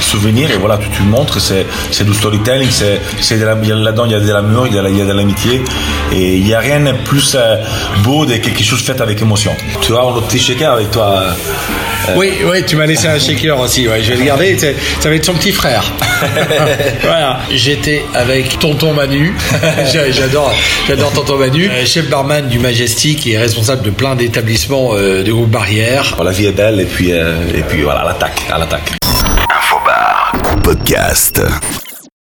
[0.00, 1.40] euh, souvenirs et voilà, tu, tu montres.
[1.40, 4.84] C'est, c'est du storytelling, c'est, là-dedans, il y a de l'amour, il y a, de
[4.86, 5.60] la- il y a de l'amitié
[6.12, 7.56] et il n'y a rien de plus euh,
[8.02, 9.54] beau de quelque chose fait avec émotion.
[9.82, 11.22] Tu vois, un petit shaker avec toi.
[12.08, 13.86] euh, Oui, oui, tu m'as laissé un shaker aussi.
[13.88, 14.56] Ouais, je vais le garder.
[15.00, 15.84] Ça va être son petit frère.
[17.02, 17.40] voilà.
[17.52, 19.34] J'étais avec Tonton Manu.
[19.92, 20.52] J'a- j'adore,
[20.88, 25.32] j'adore Tonton Manu, euh, chef barman du Majestic et responsable de plein d'établissements euh, de
[25.32, 26.16] groupe Barrière.
[26.22, 28.99] la vie est belle et puis, euh, et puis voilà, à l'attaque, à l'attaque.
[30.70, 30.76] Infobar.
[30.76, 31.89] Podcast.